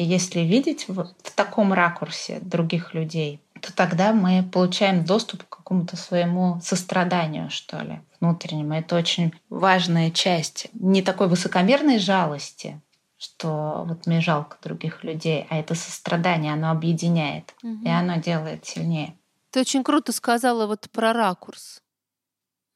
И 0.00 0.02
если 0.02 0.40
видеть 0.40 0.86
вот 0.88 1.14
в 1.22 1.30
таком 1.32 1.74
ракурсе 1.74 2.40
других 2.40 2.94
людей, 2.94 3.38
то 3.60 3.70
тогда 3.70 4.14
мы 4.14 4.42
получаем 4.42 5.04
доступ 5.04 5.44
к 5.44 5.58
какому-то 5.58 5.98
своему 5.98 6.58
состраданию, 6.62 7.50
что 7.50 7.82
ли, 7.82 8.00
внутреннему. 8.18 8.72
Это 8.72 8.96
очень 8.96 9.34
важная 9.50 10.10
часть 10.10 10.68
не 10.72 11.02
такой 11.02 11.28
высокомерной 11.28 11.98
жалости, 11.98 12.80
что 13.18 13.84
вот 13.86 14.06
мне 14.06 14.22
жалко 14.22 14.56
других 14.62 15.04
людей, 15.04 15.46
а 15.50 15.58
это 15.58 15.74
сострадание, 15.74 16.54
оно 16.54 16.70
объединяет, 16.70 17.54
угу. 17.62 17.84
и 17.84 17.88
оно 17.90 18.16
делает 18.16 18.64
сильнее. 18.64 19.14
Ты 19.50 19.60
очень 19.60 19.84
круто 19.84 20.12
сказала 20.12 20.66
вот 20.66 20.88
про 20.90 21.12
ракурс. 21.12 21.82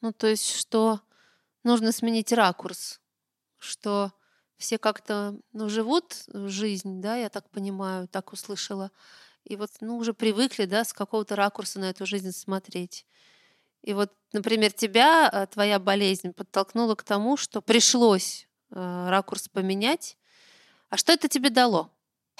Ну, 0.02 0.12
то 0.12 0.26
есть, 0.26 0.54
что 0.54 1.00
нужно 1.62 1.90
сменить 1.90 2.34
ракурс, 2.34 3.00
что 3.58 4.12
все 4.64 4.78
как-то 4.78 5.36
ну, 5.52 5.68
живут 5.68 6.24
жизнь, 6.32 7.02
да, 7.02 7.16
я 7.16 7.28
так 7.28 7.50
понимаю, 7.50 8.08
так 8.08 8.32
услышала, 8.32 8.90
и 9.44 9.56
вот 9.56 9.70
ну, 9.80 9.98
уже 9.98 10.14
привыкли, 10.14 10.64
да, 10.64 10.84
с 10.84 10.94
какого-то 10.94 11.36
ракурса 11.36 11.78
на 11.78 11.90
эту 11.90 12.06
жизнь 12.06 12.32
смотреть. 12.32 13.04
И 13.82 13.92
вот, 13.92 14.10
например, 14.32 14.72
тебя, 14.72 15.28
э, 15.30 15.46
твоя 15.52 15.78
болезнь 15.78 16.32
подтолкнула 16.32 16.94
к 16.94 17.02
тому, 17.02 17.36
что 17.36 17.60
пришлось 17.60 18.48
э, 18.70 19.06
ракурс 19.10 19.48
поменять. 19.48 20.16
А 20.88 20.96
что 20.96 21.12
это 21.12 21.28
тебе 21.28 21.50
дало? 21.50 21.90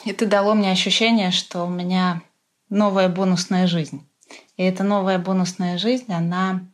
Это 0.07 0.25
дало 0.25 0.55
мне 0.55 0.73
ощущение, 0.73 1.31
что 1.31 1.65
у 1.65 1.69
меня 1.69 2.23
новая 2.71 3.11
бонусная 3.11 3.67
жизнь. 3.67 4.09
И 4.57 4.63
эта 4.63 4.83
новая 4.83 5.19
бонусная 5.19 5.77
жизнь, 5.77 6.11
она 6.11 6.67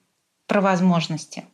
про 0.47 0.61
возможности. 0.61 1.45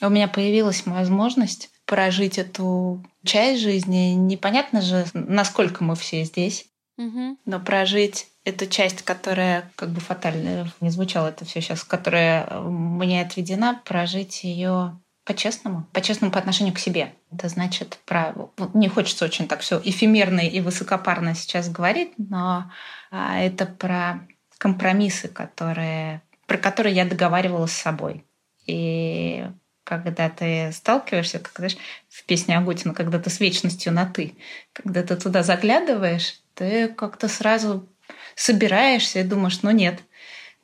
У 0.00 0.08
меня 0.08 0.28
появилась 0.28 0.86
возможность 0.86 1.70
прожить 1.86 2.38
эту 2.38 3.04
часть 3.24 3.62
жизни. 3.62 4.14
Непонятно 4.14 4.80
же, 4.80 5.06
насколько 5.12 5.84
мы 5.84 5.96
все 5.96 6.24
здесь, 6.24 6.66
угу. 6.96 7.36
но 7.44 7.60
прожить 7.60 8.28
эту 8.44 8.66
часть, 8.66 9.02
которая 9.02 9.70
как 9.76 9.90
бы 9.90 10.00
фатально 10.00 10.70
не 10.80 10.90
звучало 10.90 11.28
это 11.28 11.44
все 11.44 11.60
сейчас, 11.60 11.84
которая 11.84 12.60
мне 12.60 13.22
отведена, 13.22 13.80
прожить 13.84 14.44
ее 14.44 14.98
по-честному, 15.24 15.86
по-честному 15.92 16.30
по 16.30 16.38
отношению 16.38 16.74
к 16.74 16.78
себе. 16.78 17.14
Это 17.32 17.48
значит 17.48 17.98
про... 18.04 18.34
Не 18.74 18.88
хочется 18.88 19.24
очень 19.24 19.48
так 19.48 19.60
все 19.60 19.80
эфемерно 19.82 20.40
и 20.40 20.60
высокопарно 20.60 21.34
сейчас 21.34 21.70
говорить, 21.70 22.12
но 22.18 22.70
а, 23.10 23.38
это 23.38 23.64
про 23.64 24.26
компромиссы, 24.58 25.28
которые, 25.28 26.22
про 26.46 26.58
которые 26.58 26.94
я 26.94 27.06
договаривалась 27.06 27.72
с 27.72 27.80
собой. 27.80 28.24
И 28.66 29.46
когда 29.84 30.28
ты 30.28 30.72
сталкиваешься, 30.72 31.38
как 31.38 31.52
знаешь, 31.56 31.76
в 32.08 32.24
песне 32.24 32.56
Агутина, 32.56 32.94
когда 32.94 33.18
ты 33.18 33.30
с 33.30 33.40
вечностью 33.40 33.92
на 33.92 34.06
«ты», 34.06 34.34
когда 34.72 35.02
ты 35.02 35.16
туда 35.16 35.42
заглядываешь, 35.42 36.40
ты 36.54 36.88
как-то 36.88 37.28
сразу 37.28 37.88
собираешься 38.34 39.20
и 39.20 39.24
думаешь, 39.24 39.62
ну 39.62 39.70
нет, 39.70 40.00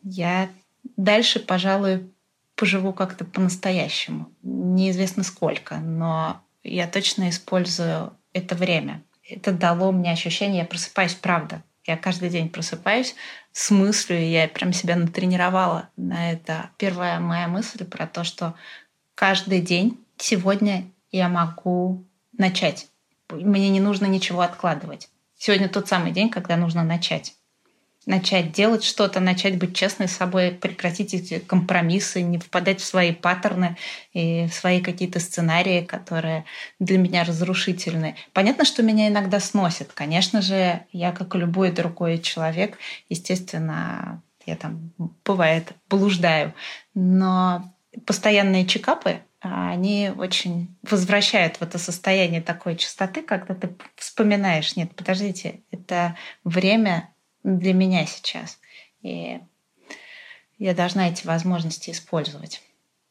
я 0.03 0.51
дальше, 0.97 1.41
пожалуй, 1.41 2.11
поживу 2.57 2.93
как-то 2.93 3.25
по-настоящему. 3.25 4.33
Неизвестно 4.43 5.23
сколько, 5.23 5.77
но 5.77 6.43
я 6.63 6.87
точно 6.87 7.31
использую 7.31 8.13
это 8.33 8.55
время. 8.55 9.03
Это 9.29 9.53
дало 9.53 9.93
мне 9.93 10.13
ощущение, 10.13 10.61
я 10.61 10.65
просыпаюсь 10.65 11.15
правда. 11.15 11.63
Я 11.87 11.97
каждый 11.97 12.29
день 12.29 12.51
просыпаюсь 12.51 13.15
с 13.53 13.71
мыслью, 13.71 14.21
и 14.21 14.31
я 14.31 14.47
прям 14.49 14.73
себя 14.73 14.97
натренировала 14.97 15.89
на 15.97 16.31
это. 16.31 16.71
Первая 16.77 17.19
моя 17.21 17.49
мысль 17.49 17.85
про 17.85 18.07
то, 18.07 18.23
что 18.23 18.55
каждый 19.15 19.61
день 19.61 19.99
сегодня 20.17 20.91
я 21.11 21.29
могу 21.29 22.05
начать. 22.37 22.89
Мне 23.31 23.69
не 23.69 23.81
нужно 23.81 24.07
ничего 24.07 24.41
откладывать. 24.41 25.09
Сегодня 25.37 25.69
тот 25.69 25.89
самый 25.89 26.13
день, 26.13 26.29
когда 26.29 26.57
нужно 26.57 26.83
начать. 26.85 27.35
Начать 28.07 28.53
делать 28.53 28.83
что-то, 28.83 29.21
начать 29.21 29.59
быть 29.59 29.77
честной 29.77 30.09
с 30.09 30.17
собой, 30.17 30.53
прекратить 30.53 31.13
эти 31.13 31.39
компромиссы, 31.39 32.23
не 32.23 32.39
впадать 32.39 32.81
в 32.81 32.85
свои 32.85 33.13
паттерны 33.13 33.77
и 34.15 34.47
в 34.47 34.55
свои 34.55 34.81
какие-то 34.81 35.21
сценарии, 35.21 35.83
которые 35.83 36.47
для 36.79 36.97
меня 36.97 37.25
разрушительны. 37.25 38.17
Понятно, 38.33 38.65
что 38.65 38.83
меня 38.83 39.09
иногда 39.09 39.39
сносит. 39.39 39.93
Конечно 39.93 40.41
же, 40.41 40.81
я, 40.93 41.13
как 41.13 41.35
и 41.35 41.39
любой 41.39 41.73
другой 41.73 42.19
человек, 42.19 42.79
естественно, 43.11 44.23
я 44.47 44.57
там, 44.57 44.93
бывает, 45.25 45.73
блуждаю. 45.89 46.55
Но 46.95 47.71
постоянные 48.07 48.67
чекапы, 48.67 49.21
а, 49.41 49.71
они 49.71 50.13
очень 50.17 50.77
возвращают 50.83 51.57
в 51.57 51.63
это 51.63 51.79
состояние 51.79 52.43
такой 52.43 52.77
чистоты, 52.77 53.23
когда 53.23 53.55
ты 53.55 53.75
вспоминаешь, 53.97 54.77
нет, 54.77 54.95
подождите, 54.95 55.63
это 55.71 56.17
время 56.45 57.15
для 57.43 57.73
меня 57.73 58.05
сейчас. 58.07 58.59
И 59.03 59.41
я 60.59 60.75
должна 60.75 61.09
эти 61.09 61.27
возможности 61.27 61.91
использовать. 61.91 62.61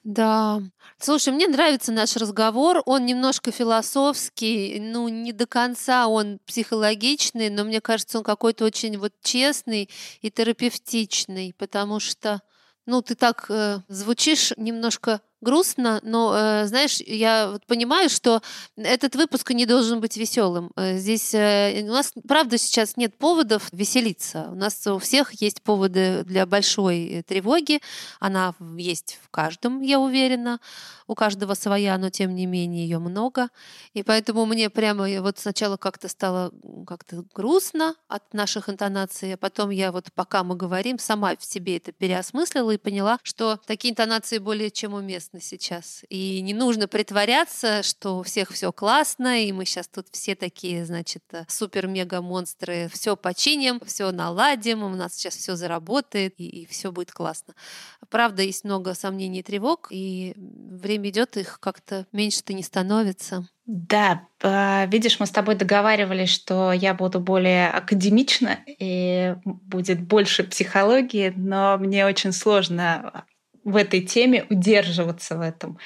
Да. 0.03 0.61
Слушай, 0.97 1.33
мне 1.33 1.47
нравится 1.47 1.91
наш 1.91 2.15
разговор. 2.15 2.81
Он 2.85 3.05
немножко 3.05 3.51
философский, 3.51 4.79
ну, 4.79 5.09
не 5.09 5.33
до 5.33 5.45
конца 5.45 6.07
он 6.07 6.39
психологичный, 6.45 7.49
но 7.49 7.65
мне 7.65 7.81
кажется, 7.81 8.19
он 8.19 8.23
какой-то 8.23 8.65
очень 8.65 8.97
вот 8.97 9.13
честный 9.21 9.89
и 10.21 10.31
терапевтичный, 10.31 11.53
потому 11.57 11.99
что 11.99 12.41
ну, 12.89 13.01
ты 13.03 13.13
так 13.15 13.45
э, 13.49 13.81
звучишь 13.87 14.51
немножко 14.57 15.21
грустно, 15.41 15.99
но, 16.03 16.35
э, 16.35 16.65
знаешь, 16.67 16.99
я 17.05 17.51
вот 17.51 17.65
понимаю, 17.65 18.09
что 18.09 18.41
этот 18.75 19.15
выпуск 19.15 19.51
не 19.51 19.65
должен 19.65 20.01
быть 20.01 20.17
веселым. 20.17 20.71
Э, 20.75 20.97
здесь 20.97 21.33
э, 21.33 21.83
у 21.83 21.91
нас, 21.91 22.13
правда, 22.27 22.57
сейчас 22.57 22.97
нет 22.97 23.15
поводов 23.17 23.69
веселиться. 23.71 24.49
У 24.51 24.55
нас 24.55 24.85
у 24.87 24.97
всех 24.97 25.33
есть 25.41 25.61
поводы 25.61 26.23
для 26.25 26.45
большой 26.45 27.05
э, 27.05 27.23
тревоги. 27.23 27.79
Она 28.19 28.55
есть 28.75 29.19
в 29.23 29.29
каждом, 29.29 29.81
я 29.81 29.99
уверена. 29.99 30.59
У 31.09 31.15
каждого 31.15 31.55
своя, 31.55 31.97
но 31.97 32.11
тем 32.11 32.35
не 32.35 32.45
менее 32.45 32.83
ее 32.83 32.99
много. 32.99 33.49
И 33.93 34.03
поэтому 34.03 34.45
мне 34.45 34.69
прямо 34.69 35.07
вот 35.21 35.39
сначала 35.39 35.75
как-то 35.75 36.07
стало 36.07 36.51
как-то 36.85 37.25
грустно 37.33 37.95
от 38.07 38.31
наших 38.31 38.69
интонаций, 38.69 39.33
а 39.33 39.37
потом 39.37 39.71
я 39.71 39.91
вот 39.91 40.13
пока 40.13 40.43
мы 40.43 40.55
говорим, 40.55 40.99
сама 40.99 41.35
в 41.35 41.43
себе 41.43 41.77
это 41.77 41.91
переосмыслила 41.91 42.69
и 42.69 42.77
поняла, 42.77 43.17
что 43.23 43.59
такие 43.65 43.91
интонации 43.91 44.37
более 44.37 44.69
чем 44.69 44.93
уместны 44.93 45.41
сейчас. 45.41 46.03
И 46.09 46.41
не 46.41 46.53
нужно 46.53 46.87
притворяться, 46.87 47.81
что 47.81 48.19
у 48.19 48.21
всех 48.21 48.51
все 48.51 48.71
классно, 48.71 49.43
и 49.43 49.51
мы 49.51 49.65
сейчас 49.65 49.87
тут 49.87 50.09
все 50.11 50.35
такие, 50.35 50.85
значит, 50.85 51.23
э, 51.31 51.45
супер-мега-монстры. 51.47 52.87
Все 52.93 53.17
починим, 53.17 53.79
все 53.83 54.11
наладим, 54.11 54.83
у 54.83 54.89
нас 54.89 55.15
сейчас 55.15 55.37
все 55.37 55.55
заработает, 55.55 56.35
и, 56.37 56.47
и 56.47 56.65
все 56.67 56.91
будет 56.91 57.11
классно. 57.11 57.55
Правда, 58.09 58.43
есть 58.43 58.63
много 58.63 58.93
сомнений 58.93 59.39
и 59.39 59.43
тревог, 59.43 59.87
и 59.89 60.35
время 60.35 60.98
идет, 61.07 61.37
их 61.37 61.59
как-то 61.59 62.05
меньше-то 62.11 62.53
не 62.53 62.63
становится. 62.63 63.47
Да, 63.65 64.27
видишь, 64.87 65.19
мы 65.19 65.27
с 65.27 65.31
тобой 65.31 65.55
договаривались, 65.55 66.29
что 66.29 66.73
я 66.73 66.93
буду 66.93 67.19
более 67.19 67.69
академична 67.69 68.59
и 68.65 69.35
будет 69.45 70.01
больше 70.01 70.43
психологии, 70.43 71.31
но 71.35 71.77
мне 71.77 72.05
очень 72.05 72.31
сложно 72.31 73.25
в 73.63 73.75
этой 73.75 74.01
теме 74.01 74.45
удерживаться 74.49 75.37
в 75.37 75.41
этом. 75.41 75.77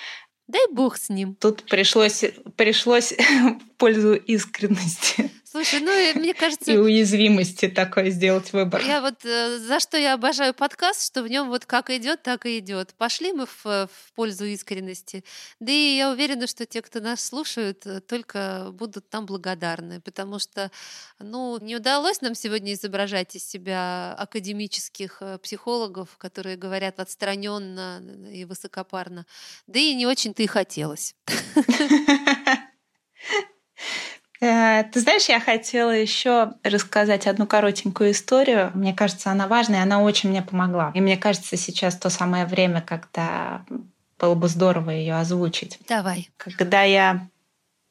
Дай 0.48 0.68
бог 0.72 0.98
с 0.98 1.10
ним. 1.10 1.36
Тут 1.36 1.64
пришлось, 1.64 2.24
пришлось 2.56 3.14
пользу 3.84 4.14
искренности. 4.14 5.30
Слушай, 5.44 5.82
ну 5.82 6.22
мне 6.22 6.34
кажется... 6.34 6.72
И 6.72 6.78
уязвимости 6.78 7.68
такой 7.68 8.12
сделать 8.12 8.54
выбор. 8.54 8.82
Я 8.82 9.02
вот 9.02 9.26
э, 9.26 9.58
за 9.58 9.82
что 9.82 9.98
я 9.98 10.14
обожаю 10.14 10.54
подкаст, 10.54 11.06
что 11.06 11.22
в 11.22 11.28
нем 11.28 11.50
вот 11.50 11.66
как 11.66 11.90
идет, 11.90 12.24
так 12.24 12.46
и 12.46 12.60
идет. 12.60 12.94
Пошли 12.98 13.34
мы 13.34 13.46
в, 13.46 13.66
в 13.66 14.14
пользу 14.16 14.46
искренности. 14.46 15.26
Да 15.60 15.74
и 15.74 15.98
я 15.98 16.12
уверена, 16.12 16.48
что 16.48 16.66
те, 16.66 16.82
кто 16.82 17.02
нас 17.02 17.26
слушают, 17.26 17.86
э, 17.86 18.00
только 18.00 18.70
будут 18.72 19.12
нам 19.12 19.26
благодарны, 19.26 20.00
потому 20.00 20.40
что, 20.40 20.72
ну, 21.20 21.60
не 21.60 21.76
удалось 21.76 22.22
нам 22.22 22.36
сегодня 22.36 22.76
изображать 22.76 23.36
из 23.36 23.46
себя 23.46 24.16
академических 24.18 25.18
э, 25.20 25.40
психологов, 25.40 26.16
которые 26.18 26.56
говорят 26.56 27.02
отстраненно 27.02 28.02
и 28.32 28.46
высокопарно. 28.46 29.26
Да 29.68 29.78
и 29.78 29.94
не 29.94 30.06
очень-то 30.06 30.42
и 30.42 30.48
хотелось. 30.48 31.16
Э, 34.44 34.84
ты 34.84 35.00
знаешь, 35.00 35.30
я 35.30 35.40
хотела 35.40 35.92
еще 35.92 36.54
рассказать 36.64 37.28
одну 37.28 37.48
коротенькую 37.48 38.12
историю. 38.12 38.72
Мне 38.74 38.94
кажется, 38.94 39.32
она 39.32 39.48
важная, 39.48 39.84
она 39.84 40.02
очень 40.02 40.30
мне 40.30 40.42
помогла. 40.42 40.92
И 40.94 41.02
мне 41.02 41.18
кажется, 41.18 41.56
сейчас 41.56 41.96
то 41.96 42.10
самое 42.10 42.46
время, 42.46 42.82
когда 42.82 43.66
было 44.20 44.36
бы 44.36 44.48
здорово 44.48 44.90
ее 44.90 45.16
озвучить. 45.16 45.80
Давай. 45.88 46.30
Когда 46.38 46.84
я 46.84 47.28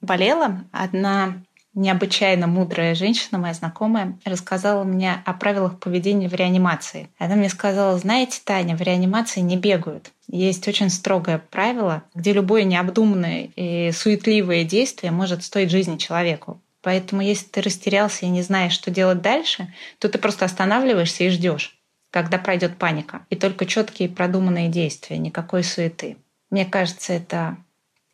болела, 0.00 0.64
одна 0.72 1.42
необычайно 1.74 2.46
мудрая 2.46 2.94
женщина, 2.94 3.38
моя 3.38 3.54
знакомая, 3.54 4.18
рассказала 4.24 4.84
мне 4.84 5.22
о 5.24 5.32
правилах 5.32 5.78
поведения 5.78 6.28
в 6.28 6.34
реанимации. 6.34 7.08
Она 7.18 7.34
мне 7.34 7.48
сказала, 7.48 7.98
знаете, 7.98 8.40
Таня, 8.44 8.76
в 8.76 8.82
реанимации 8.82 9.40
не 9.40 9.56
бегают. 9.56 10.10
Есть 10.28 10.68
очень 10.68 10.90
строгое 10.90 11.38
правило, 11.38 12.02
где 12.14 12.32
любое 12.32 12.64
необдуманное 12.64 13.50
и 13.56 13.90
суетливое 13.92 14.64
действие 14.64 15.12
может 15.12 15.42
стоить 15.42 15.70
жизни 15.70 15.96
человеку. 15.96 16.60
Поэтому 16.82 17.22
если 17.22 17.46
ты 17.46 17.62
растерялся 17.62 18.26
и 18.26 18.28
не 18.28 18.42
знаешь, 18.42 18.72
что 18.72 18.90
делать 18.90 19.22
дальше, 19.22 19.72
то 19.98 20.08
ты 20.08 20.18
просто 20.18 20.44
останавливаешься 20.44 21.24
и 21.24 21.30
ждешь, 21.30 21.78
когда 22.10 22.38
пройдет 22.38 22.76
паника. 22.76 23.24
И 23.30 23.36
только 23.36 23.66
четкие 23.66 24.08
продуманные 24.08 24.68
действия, 24.68 25.16
никакой 25.16 25.62
суеты. 25.62 26.16
Мне 26.50 26.66
кажется, 26.66 27.12
это 27.12 27.56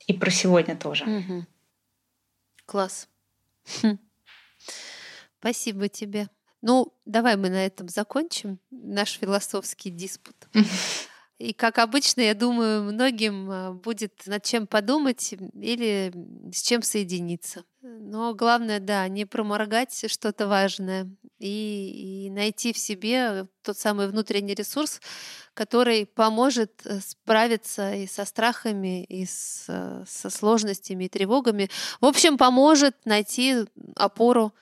и 0.07 0.13
про 0.13 0.31
сегодня 0.31 0.77
тоже. 0.77 1.05
Угу. 1.05 1.47
Класс. 2.67 3.09
Хм. 3.83 3.99
Спасибо 5.39 5.89
тебе. 5.89 6.29
Ну, 6.63 6.93
давай 7.05 7.37
мы 7.37 7.51
на 7.51 7.65
этом 7.65 7.89
закончим 7.89 8.59
наш 8.71 9.13
философский 9.13 9.91
диспут. 9.91 10.37
И, 11.39 11.53
как 11.53 11.79
обычно, 11.79 12.23
я 12.23 12.35
думаю, 12.35 12.83
многим 12.83 13.49
а, 13.51 13.73
будет 13.73 14.27
над 14.27 14.43
чем 14.43 14.67
подумать 14.67 15.35
или 15.55 16.13
с 16.53 16.63
чем 16.63 16.83
соединиться. 16.83 17.65
Но 17.81 18.35
главное, 18.35 18.81
да, 18.81 19.07
не 19.07 19.25
проморгать 19.25 20.05
что-то 20.11 20.49
важное 20.49 21.09
и, 21.39 22.27
и 22.27 22.31
найти 22.31 22.73
в 22.73 22.79
себе 22.79 23.47
тот 23.63 23.79
самый 23.79 24.09
внутренний 24.09 24.55
ресурс, 24.55 25.01
который 25.55 26.07
поможет 26.07 26.73
э, 26.85 26.99
справиться 27.01 27.95
и 27.95 28.09
со 28.09 28.25
страхами, 28.25 29.05
и 29.05 29.25
с, 29.25 29.67
э, 29.69 30.05
со 30.09 30.31
сложностями 30.31 31.05
и 31.05 31.09
тревогами. 31.09 31.71
В 32.01 32.07
общем, 32.07 32.37
поможет 32.37 32.97
найти 33.05 33.65
опору 33.95 34.53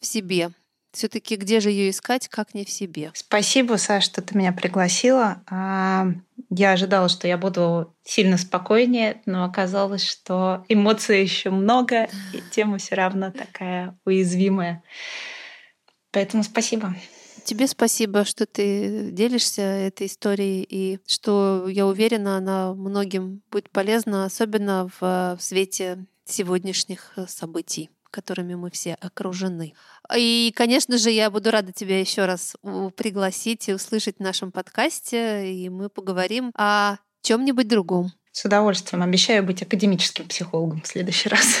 в 0.00 0.06
себе. 0.06 0.50
Все-таки 0.92 1.36
где 1.36 1.60
же 1.60 1.70
ее 1.70 1.90
искать, 1.90 2.28
как 2.28 2.54
не 2.54 2.64
в 2.64 2.70
себе? 2.70 3.10
Спасибо, 3.14 3.76
Саша, 3.76 4.06
что 4.06 4.22
ты 4.22 4.36
меня 4.36 4.52
пригласила. 4.52 5.42
А, 5.50 6.06
я 6.48 6.72
ожидала, 6.72 7.08
что 7.08 7.28
я 7.28 7.36
буду 7.36 7.94
сильно 8.04 8.38
спокойнее, 8.38 9.20
но 9.26 9.44
оказалось, 9.44 10.02
что 10.02 10.64
эмоций 10.68 11.22
еще 11.22 11.50
много, 11.50 12.04
и 12.32 12.42
тема 12.50 12.78
все 12.78 12.94
равно 12.94 13.30
такая 13.30 13.98
уязвимая. 14.06 14.82
Поэтому 16.10 16.42
спасибо. 16.42 16.94
Тебе 17.44 17.66
спасибо, 17.66 18.24
что 18.24 18.46
ты 18.46 19.10
делишься 19.10 19.62
этой 19.62 20.06
историей 20.06 20.66
и 20.68 20.98
что, 21.06 21.66
я 21.68 21.86
уверена, 21.86 22.36
она 22.36 22.74
многим 22.74 23.42
будет 23.50 23.70
полезна, 23.70 24.24
особенно 24.24 24.90
в 25.00 25.38
свете 25.40 26.06
сегодняшних 26.24 27.14
событий 27.26 27.90
которыми 28.10 28.54
мы 28.54 28.70
все 28.70 28.94
окружены. 28.94 29.74
И, 30.16 30.52
конечно 30.56 30.98
же, 30.98 31.10
я 31.10 31.30
буду 31.30 31.50
рада 31.50 31.72
тебя 31.72 32.00
еще 32.00 32.26
раз 32.26 32.56
пригласить 32.96 33.68
и 33.68 33.74
услышать 33.74 34.16
в 34.18 34.22
нашем 34.22 34.52
подкасте, 34.52 35.52
и 35.52 35.68
мы 35.68 35.88
поговорим 35.88 36.50
о 36.54 36.96
чем-нибудь 37.22 37.68
другом. 37.68 38.12
С 38.32 38.44
удовольствием. 38.44 39.02
Обещаю 39.02 39.42
быть 39.42 39.62
академическим 39.62 40.28
психологом 40.28 40.82
в 40.82 40.86
следующий 40.86 41.28
раз. 41.28 41.56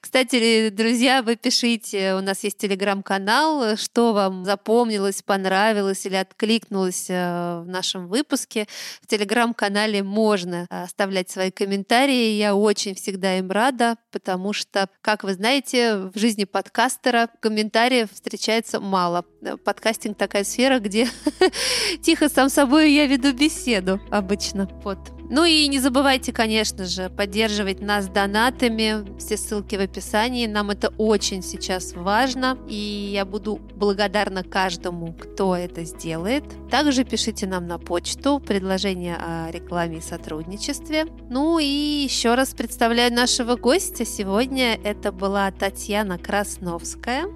Кстати, 0.00 0.70
друзья, 0.70 1.22
вы 1.22 1.36
пишите, 1.36 2.14
у 2.14 2.22
нас 2.22 2.42
есть 2.42 2.56
телеграм-канал, 2.56 3.76
что 3.76 4.14
вам 4.14 4.46
запомнилось, 4.46 5.22
понравилось 5.22 6.06
или 6.06 6.14
откликнулось 6.14 7.06
э, 7.10 7.60
в 7.60 7.68
нашем 7.68 8.08
выпуске. 8.08 8.66
В 9.02 9.06
телеграм-канале 9.06 10.02
можно 10.02 10.66
оставлять 10.70 11.28
свои 11.30 11.50
комментарии. 11.50 12.32
Я 12.32 12.54
очень 12.54 12.94
всегда 12.94 13.38
им 13.38 13.50
рада, 13.50 13.96
потому 14.10 14.54
что, 14.54 14.88
как 15.02 15.22
вы 15.22 15.34
знаете, 15.34 15.96
в 15.96 16.18
жизни 16.18 16.44
подкастера 16.44 17.28
комментариев 17.40 18.10
встречается 18.10 18.80
мало. 18.80 19.26
Подкастинг 19.64 20.16
такая 20.16 20.44
сфера, 20.44 20.78
где 20.78 21.08
тихо 22.02 22.30
сам 22.30 22.48
собой 22.48 22.90
я 22.92 23.06
веду 23.06 23.32
беседу 23.32 24.00
обычно. 24.10 24.66
Вот. 24.82 25.19
Ну 25.30 25.44
и 25.44 25.68
не 25.68 25.78
забывайте, 25.78 26.32
конечно 26.32 26.86
же, 26.86 27.08
поддерживать 27.08 27.80
нас 27.80 28.08
донатами. 28.08 29.16
Все 29.16 29.36
ссылки 29.36 29.76
в 29.76 29.80
описании. 29.80 30.48
Нам 30.48 30.70
это 30.70 30.92
очень 30.98 31.40
сейчас 31.42 31.92
важно. 31.94 32.58
И 32.68 33.10
я 33.12 33.24
буду 33.24 33.60
благодарна 33.76 34.42
каждому, 34.42 35.12
кто 35.12 35.54
это 35.54 35.84
сделает. 35.84 36.42
Также 36.68 37.04
пишите 37.04 37.46
нам 37.46 37.68
на 37.68 37.78
почту 37.78 38.40
предложения 38.40 39.16
о 39.16 39.52
рекламе 39.52 39.98
и 39.98 40.02
сотрудничестве. 40.02 41.06
Ну 41.28 41.60
и 41.60 41.64
еще 41.64 42.34
раз 42.34 42.52
представляю 42.52 43.12
нашего 43.12 43.54
гостя. 43.54 44.04
Сегодня 44.04 44.80
это 44.82 45.12
была 45.12 45.48
Татьяна 45.52 46.18
Красновская, 46.18 47.26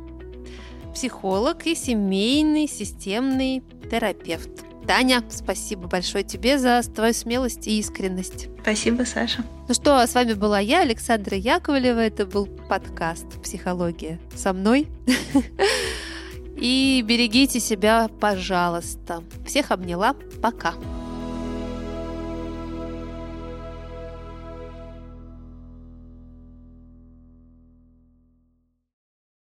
психолог 0.92 1.64
и 1.68 1.76
семейный 1.76 2.66
системный 2.66 3.62
терапевт. 3.88 4.73
Таня, 4.86 5.22
спасибо 5.30 5.88
большое 5.88 6.24
тебе 6.24 6.58
за 6.58 6.82
твою 6.82 7.14
смелость 7.14 7.66
и 7.66 7.78
искренность. 7.78 8.48
Спасибо, 8.62 9.04
Саша. 9.04 9.44
Ну 9.66 9.74
что, 9.74 10.06
с 10.06 10.14
вами 10.14 10.34
была 10.34 10.60
я, 10.60 10.82
Александра 10.82 11.36
Яковлева. 11.36 12.00
Это 12.00 12.26
был 12.26 12.46
подкаст 12.46 13.26
«Психология» 13.42 14.18
со 14.34 14.52
мной. 14.52 14.88
И 16.56 17.02
берегите 17.04 17.60
себя, 17.60 18.08
пожалуйста. 18.20 19.22
Всех 19.46 19.70
обняла. 19.70 20.14
Пока. 20.40 20.74